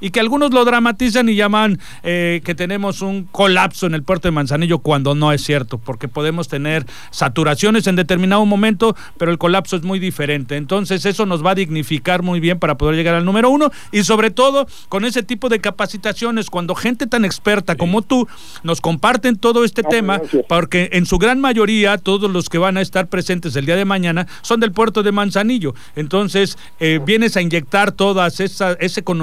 y 0.00 0.10
que 0.10 0.20
algunos 0.20 0.52
lo 0.52 0.64
dramatizan 0.64 1.28
y 1.28 1.34
llaman 1.34 1.78
que 2.02 2.54
tenemos 2.56 3.02
un 3.02 3.24
colapso 3.24 3.86
en 3.86 3.94
el 3.94 4.02
puerto 4.02 4.28
de 4.28 4.32
Manzanillo 4.32 4.78
cuando 4.78 5.14
no 5.14 5.32
es 5.32 5.42
cierto, 5.42 5.78
porque 5.78 6.08
podemos 6.08 6.48
tener 6.48 6.86
saturaciones 7.10 7.86
en 7.86 7.96
determinado 7.96 8.44
momento, 8.44 8.96
pero 9.18 9.30
el 9.30 9.38
colapso 9.38 9.76
es 9.76 9.82
muy 9.82 9.98
diferente. 9.98 10.56
Entonces 10.56 11.04
eso 11.06 11.26
nos 11.26 11.44
va 11.44 11.52
a 11.52 11.54
dignificar 11.54 12.22
muy 12.22 12.40
bien 12.40 12.58
para 12.58 12.76
poder 12.76 12.96
llegar 12.96 13.14
al 13.14 13.24
número 13.24 13.50
uno 13.50 13.70
y 13.90 14.04
sobre 14.04 14.30
todo 14.30 14.66
con 14.88 15.04
ese 15.04 15.22
tipo 15.22 15.48
de 15.48 15.60
capacitaciones, 15.60 16.50
cuando 16.50 16.74
gente 16.74 17.06
tan 17.06 17.24
experta 17.24 17.76
como 17.76 18.02
tú 18.02 18.26
nos 18.62 18.80
comparten 18.80 19.36
todo 19.36 19.64
este 19.64 19.82
tema, 19.82 20.20
porque 20.48 20.90
en 20.92 21.06
su 21.06 21.18
gran 21.18 21.40
mayoría 21.40 21.98
todos 21.98 22.30
los 22.30 22.48
que 22.48 22.58
van 22.58 22.76
a 22.76 22.80
estar 22.80 23.08
presentes 23.08 23.56
el 23.56 23.66
día 23.66 23.76
de 23.76 23.84
mañana 23.84 24.26
son 24.42 24.60
del 24.60 24.72
puerto 24.72 25.02
de 25.02 25.12
Manzanillo. 25.12 25.74
Entonces, 25.96 26.58
eh, 26.80 27.00
vienes 27.04 27.36
a 27.36 27.42
inyectar 27.42 27.92
todo 27.92 28.24
ese 28.26 29.02
conocimiento 29.04 29.21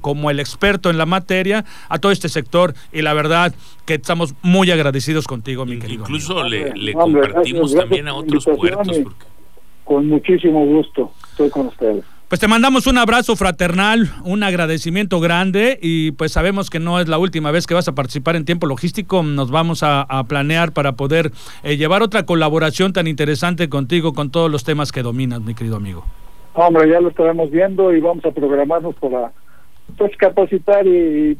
como 0.00 0.30
el 0.30 0.40
experto 0.40 0.90
en 0.90 0.98
la 0.98 1.06
materia 1.06 1.64
a 1.88 1.98
todo 1.98 2.12
este 2.12 2.28
sector 2.28 2.74
y 2.92 3.02
la 3.02 3.14
verdad 3.14 3.54
que 3.84 3.94
estamos 3.94 4.34
muy 4.42 4.70
agradecidos 4.70 5.26
contigo, 5.26 5.64
mi 5.66 5.78
querido. 5.78 6.02
Incluso 6.02 6.42
le, 6.44 6.92
compartimos 6.92 7.74
también 7.74 8.08
a 8.08 8.14
otros 8.14 8.44
puertos. 8.44 9.00
Con 9.84 10.08
muchísimo 10.08 10.64
gusto, 10.66 11.12
estoy 11.30 11.50
con 11.50 11.66
ustedes. 11.68 12.04
Pues 12.28 12.40
te 12.40 12.48
mandamos 12.48 12.88
un 12.88 12.98
abrazo 12.98 13.36
fraternal, 13.36 14.12
un 14.24 14.42
agradecimiento 14.42 15.20
grande 15.20 15.78
y 15.80 16.10
pues 16.10 16.32
sabemos 16.32 16.70
que 16.70 16.80
no 16.80 16.98
es 16.98 17.06
la 17.06 17.18
última 17.18 17.52
vez 17.52 17.68
que 17.68 17.74
vas 17.74 17.86
a 17.86 17.94
participar 17.94 18.34
en 18.34 18.44
tiempo 18.44 18.66
logístico. 18.66 19.22
Nos 19.22 19.52
vamos 19.52 19.84
a, 19.84 20.24
planear 20.26 20.72
para 20.72 20.96
poder 20.96 21.30
eh, 21.62 21.76
llevar 21.76 22.02
otra 22.02 22.26
colaboración 22.26 22.92
tan 22.92 23.06
interesante 23.06 23.68
contigo 23.68 24.12
con 24.12 24.30
todos 24.30 24.50
los 24.50 24.64
temas 24.64 24.90
que 24.90 25.02
dominas, 25.02 25.40
mi 25.40 25.54
querido 25.54 25.76
amigo. 25.76 26.04
Hombre, 26.56 26.90
ya 26.90 27.00
lo 27.00 27.10
estaremos 27.10 27.50
viendo 27.50 27.92
y 27.92 28.00
vamos 28.00 28.24
a 28.24 28.30
programarnos 28.30 28.94
para 28.96 29.32
pues, 29.96 30.16
capacitar 30.16 30.86
y, 30.86 31.38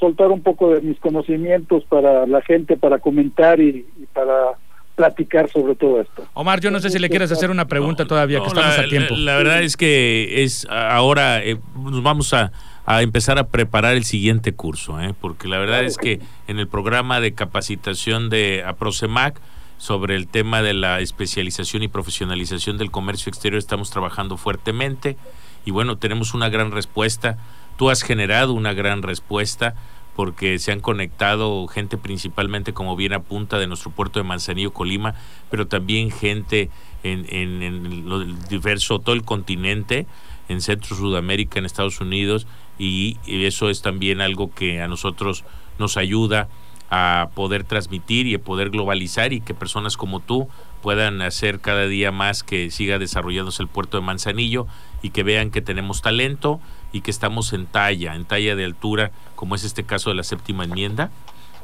soltar 0.00 0.28
un 0.28 0.42
poco 0.42 0.74
de 0.74 0.80
mis 0.80 0.98
conocimientos 0.98 1.84
para 1.84 2.26
la 2.26 2.42
gente, 2.42 2.76
para 2.76 2.98
comentar 2.98 3.60
y 3.60 3.86
para 4.12 4.56
platicar 4.94 5.48
sobre 5.48 5.74
todo 5.74 6.00
esto. 6.00 6.26
Omar, 6.34 6.60
yo 6.60 6.70
no 6.70 6.80
sé 6.80 6.90
si 6.90 6.98
le 6.98 7.08
quieres 7.08 7.32
hacer 7.32 7.50
una 7.50 7.66
pregunta 7.66 8.04
todavía, 8.04 8.40
que 8.40 8.46
estamos 8.46 8.78
a 8.78 8.84
tiempo. 8.84 9.14
La, 9.16 9.36
verdad 9.36 9.62
es 9.62 9.76
que 9.76 10.42
es 10.42 10.66
ahora 10.70 11.42
eh, 11.42 11.58
nos 11.76 12.02
vamos 12.02 12.34
a, 12.34 12.52
empezar 13.00 13.38
a 13.38 13.48
preparar 13.48 13.94
el 13.94 14.04
siguiente 14.04 14.52
curso, 14.52 15.00
¿eh? 15.00 15.14
porque 15.20 15.48
la 15.48 15.58
verdad 15.58 15.84
es 15.84 15.96
que 15.96 16.20
en 16.48 16.58
el 16.58 16.68
programa 16.68 17.20
de 17.20 17.32
capacitación 17.32 18.28
de 18.28 18.64
APROCEMAC 18.66 19.40
sobre 19.82 20.14
el 20.14 20.28
tema 20.28 20.62
de 20.62 20.74
la 20.74 21.00
especialización 21.00 21.82
y 21.82 21.88
profesionalización 21.88 22.78
del 22.78 22.92
comercio 22.92 23.30
exterior 23.30 23.58
estamos 23.58 23.90
trabajando 23.90 24.36
fuertemente 24.36 25.16
y 25.64 25.72
bueno, 25.72 25.98
tenemos 25.98 26.34
una 26.34 26.48
gran 26.48 26.70
respuesta. 26.70 27.36
Tú 27.76 27.90
has 27.90 28.02
generado 28.02 28.52
una 28.52 28.74
gran 28.74 29.02
respuesta 29.02 29.74
porque 30.14 30.60
se 30.60 30.70
han 30.70 30.78
conectado 30.78 31.66
gente 31.66 31.96
principalmente, 31.96 32.72
como 32.72 32.94
bien 32.94 33.12
apunta, 33.12 33.58
de 33.58 33.66
nuestro 33.66 33.90
puerto 33.90 34.20
de 34.20 34.24
Manzanillo, 34.24 34.72
Colima, 34.72 35.16
pero 35.50 35.66
también 35.66 36.12
gente 36.12 36.70
en, 37.02 37.26
en, 37.28 38.08
lo 38.08 38.20
diverso, 38.20 39.00
todo 39.00 39.16
el 39.16 39.24
continente, 39.24 40.06
en 40.48 40.60
Centro 40.60 40.94
Sudamérica, 40.94 41.58
en 41.58 41.64
Estados 41.64 42.00
Unidos, 42.00 42.46
y, 42.78 43.16
eso 43.26 43.68
es 43.68 43.82
también 43.82 44.20
algo 44.20 44.54
que 44.54 44.80
a 44.80 44.86
nosotros 44.86 45.44
nos 45.80 45.96
ayuda 45.96 46.48
a 46.94 47.30
poder 47.34 47.64
transmitir 47.64 48.26
y 48.26 48.34
a 48.34 48.38
poder 48.38 48.68
globalizar 48.68 49.32
y 49.32 49.40
que 49.40 49.54
personas 49.54 49.96
como 49.96 50.20
tú 50.20 50.48
puedan 50.82 51.22
hacer 51.22 51.58
cada 51.58 51.86
día 51.86 52.12
más 52.12 52.42
que 52.42 52.70
siga 52.70 52.98
desarrollándose 52.98 53.62
el 53.62 53.68
puerto 53.68 53.96
de 53.96 54.04
Manzanillo 54.04 54.66
y 55.00 55.08
que 55.08 55.22
vean 55.22 55.50
que 55.50 55.62
tenemos 55.62 56.02
talento 56.02 56.60
y 56.92 57.00
que 57.00 57.10
estamos 57.10 57.54
en 57.54 57.64
talla, 57.64 58.14
en 58.14 58.26
talla 58.26 58.56
de 58.56 58.66
altura, 58.66 59.10
como 59.36 59.54
es 59.54 59.64
este 59.64 59.84
caso 59.84 60.10
de 60.10 60.16
la 60.16 60.22
séptima 60.22 60.64
enmienda, 60.64 61.10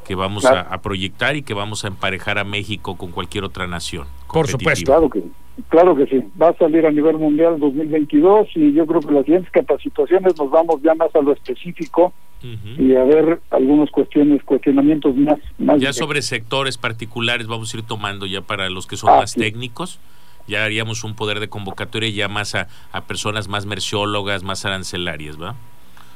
que 0.09 0.15
vamos 0.15 0.43
a, 0.43 0.81
proyectar 0.81 1.35
y 1.35 1.43
que 1.43 1.53
vamos 1.53 1.85
a 1.85 1.87
emparejar 1.87 2.39
a 2.39 2.43
México 2.43 2.97
con 2.97 3.11
cualquier 3.11 3.43
otra 3.43 3.67
nación. 3.67 4.07
Por 4.27 4.47
supuesto. 4.47 4.85
Claro 4.85 5.07
que, 5.07 5.21
claro 5.67 5.95
que 5.95 6.07
sí. 6.07 6.23
Va 6.41 6.49
a 6.49 6.53
salir 6.55 6.83
a 6.87 6.91
nivel 6.91 7.19
mundial 7.19 7.59
2022 7.59 8.47
y 8.55 8.73
yo 8.73 8.87
creo 8.87 9.01
que 9.01 9.13
las 9.13 9.25
siguientes 9.25 9.51
capacitaciones 9.51 10.35
nos 10.35 10.49
vamos 10.49 10.81
ya 10.81 10.95
más 10.95 11.15
a 11.15 11.21
lo 11.21 11.31
específico 11.31 12.11
y 12.41 12.95
a 12.95 13.03
ver 13.03 13.39
algunas 13.51 13.91
cuestiones, 13.91 14.41
cuestionamientos 14.43 15.15
más. 15.15 15.37
más 15.59 15.79
ya 15.79 15.93
sobre 15.93 16.23
sectores 16.23 16.79
particulares 16.79 17.45
vamos 17.45 17.71
a 17.71 17.77
ir 17.77 17.83
tomando 17.83 18.25
ya 18.25 18.41
para 18.41 18.67
los 18.71 18.87
que 18.87 18.97
son 18.97 19.11
ah, 19.11 19.17
más 19.17 19.35
técnicos 19.35 19.99
ya 20.47 20.65
haríamos 20.65 21.03
un 21.03 21.13
poder 21.13 21.39
de 21.39 21.49
convocatoria 21.49 22.09
ya 22.09 22.27
más 22.29 22.55
a, 22.55 22.67
a 22.91 23.01
personas 23.01 23.47
más 23.47 23.67
merciólogas, 23.67 24.41
más 24.41 24.65
arancelarias, 24.65 25.39
¿va? 25.39 25.53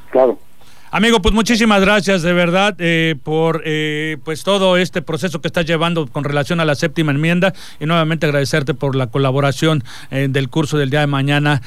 Claro. 0.09 0.39
Amigo, 0.95 1.23
pues 1.23 1.33
muchísimas 1.33 1.81
gracias 1.81 2.21
de 2.21 2.33
verdad 2.33 2.75
eh, 2.77 3.15
por 3.23 3.63
eh, 3.65 4.17
pues 4.23 4.43
todo 4.43 4.77
este 4.77 5.01
proceso 5.01 5.41
que 5.41 5.47
estás 5.47 5.65
llevando 5.65 6.05
con 6.05 6.23
relación 6.23 6.59
a 6.59 6.65
la 6.65 6.75
séptima 6.75 7.11
enmienda 7.11 7.51
y 7.79 7.87
nuevamente 7.87 8.27
agradecerte 8.27 8.75
por 8.75 8.95
la 8.95 9.07
colaboración 9.07 9.83
eh, 10.11 10.27
del 10.29 10.49
curso 10.49 10.77
del 10.77 10.91
día 10.91 10.99
de 10.99 11.07
mañana 11.07 11.63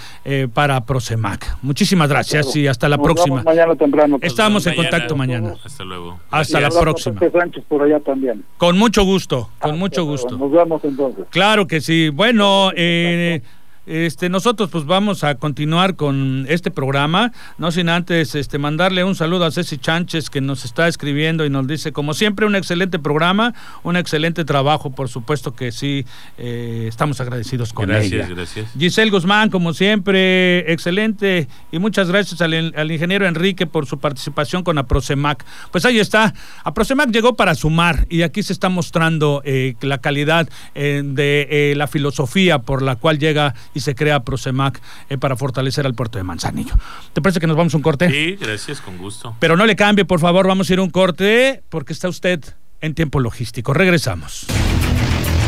para 0.55 0.85
Prosemac. 0.85 1.59
Muchísimas 1.62 2.09
gracias 2.09 2.55
y 2.55 2.69
hasta 2.69 2.89
la 2.89 2.99
próxima. 2.99 3.43
Mañana 3.43 3.75
temprano. 3.75 4.19
Estamos 4.23 4.65
en 4.69 4.77
contacto 4.77 5.17
mañana. 5.17 5.55
Hasta 5.65 5.83
luego. 5.83 6.21
Hasta 6.31 6.61
la 6.61 6.71
próxima. 6.71 7.21
por 7.69 7.83
allá 7.83 7.99
también. 7.99 8.45
Con 8.59 8.79
mucho 8.79 9.03
gusto, 9.03 9.51
con 9.59 9.73
ah, 9.73 9.77
mucho 9.77 10.05
gusto. 10.05 10.39
Nos 10.39 10.53
vemos 10.53 10.85
entonces. 10.85 11.25
Claro 11.31 11.67
que 11.67 11.81
sí. 11.81 12.11
Bueno, 12.11 12.71
eh, 12.77 13.43
este, 13.87 14.29
nosotros 14.29 14.68
pues 14.70 14.85
vamos 14.85 15.22
a 15.22 15.37
continuar 15.37 15.94
con 15.94 16.44
este 16.49 16.70
programa, 16.70 17.33
no 17.57 17.70
sin 17.70 17.88
antes 17.88 18.35
este, 18.35 18.59
mandarle 18.59 19.05
un 19.05 19.14
saludo 19.14 19.44
a 19.44 19.53
Ceci 19.53 19.79
Chánchez 19.79 20.29
que 20.29 20.40
nos 20.40 20.64
está 20.64 20.88
escribiendo 20.88 21.44
y 21.44 21.51
nos 21.51 21.66
dice, 21.68 21.92
como 21.92 22.12
siempre, 22.12 22.46
un 22.46 22.57
excelente 22.57 22.99
programa, 22.99 23.55
un 23.85 23.96
excelente 23.96 24.44
trabajo, 24.44 24.90
por 24.90 25.09
supuesto 25.09 25.55
que 25.55 25.70
sí, 25.70 26.05
eh, 26.37 26.87
estamos 26.88 27.20
agradecidos 27.20 27.72
con 27.72 27.87
gracias, 27.87 28.29
Gracias. 28.29 28.70
Giselle 28.77 29.11
Guzmán, 29.11 29.51
como 29.51 29.72
siempre, 29.72 30.72
excelente, 30.72 31.49
y 31.70 31.79
muchas 31.79 32.09
gracias 32.09 32.40
al, 32.40 32.90
ingeniero 32.90 33.27
Enrique 33.27 33.66
por 33.66 33.87
su 33.87 33.99
participación 33.99 34.64
con 34.64 34.79
Aprosemac. 34.79 35.44
Pues 35.70 35.85
ahí 35.85 36.01
está, 36.01 36.35
Aprosemac 36.64 37.11
llegó 37.11 37.37
para 37.37 37.55
sumar 37.55 38.07
y 38.11 38.22
aquí 38.22 38.42
se 38.42 38.53
está 38.53 38.68
mostrando 38.68 39.42
eh, 39.44 39.75
la 39.81 39.99
calidad 39.99 40.49
eh, 40.75 41.03
de 41.05 41.75
la 41.77 41.87
filosofía 41.87 42.59
por 42.59 42.83
la 42.83 42.96
cual 42.96 43.18
llega 43.18 43.55
y 43.77 43.81
se 43.81 43.95
crea 43.95 44.21
Prosemac 44.21 44.81
eh, 45.11 45.19
para 45.19 45.37
fortalecer 45.37 45.85
al 45.85 45.95
puerto 45.95 46.17
de 46.17 46.25
Manzanillo. 46.25 46.75
¿Te 47.12 47.21
parece 47.21 47.41
que 47.41 47.47
nos 47.47 47.57
vamos 47.57 47.75
a 47.75 47.77
un 47.77 47.83
corte? 47.83 48.11
Sí, 48.11 48.37
gracias, 48.41 48.81
con 48.81 48.97
gusto. 48.97 49.37
Pero 49.39 49.57
no 49.57 49.67
le 49.67 49.77
cambie, 49.77 50.07
por 50.07 50.19
favor, 50.19 50.49
vamos 50.49 50.71
a 50.71 50.73
ir 50.73 50.79
a 50.79 50.83
un 50.83 50.91
corte 50.91 51.62
porque 51.69 51.93
está 51.93 52.09
usted 52.09 52.43
en 52.81 52.95
tiempo 52.95 53.21
logístico. 53.21 53.75
Regresamos. 53.75 54.47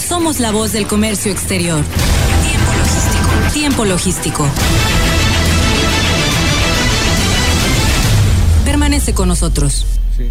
Somos 0.06 0.40
la 0.40 0.52
voz 0.52 0.72
del 0.72 0.86
comercio 0.86 1.32
exterior. 1.32 1.82
Tiempo 2.42 2.72
logístico. 2.74 3.52
Tiempo 3.54 3.84
logístico. 3.86 4.48
Permanece 8.66 9.14
con 9.14 9.28
nosotros. 9.28 9.86
Sí. 10.16 10.30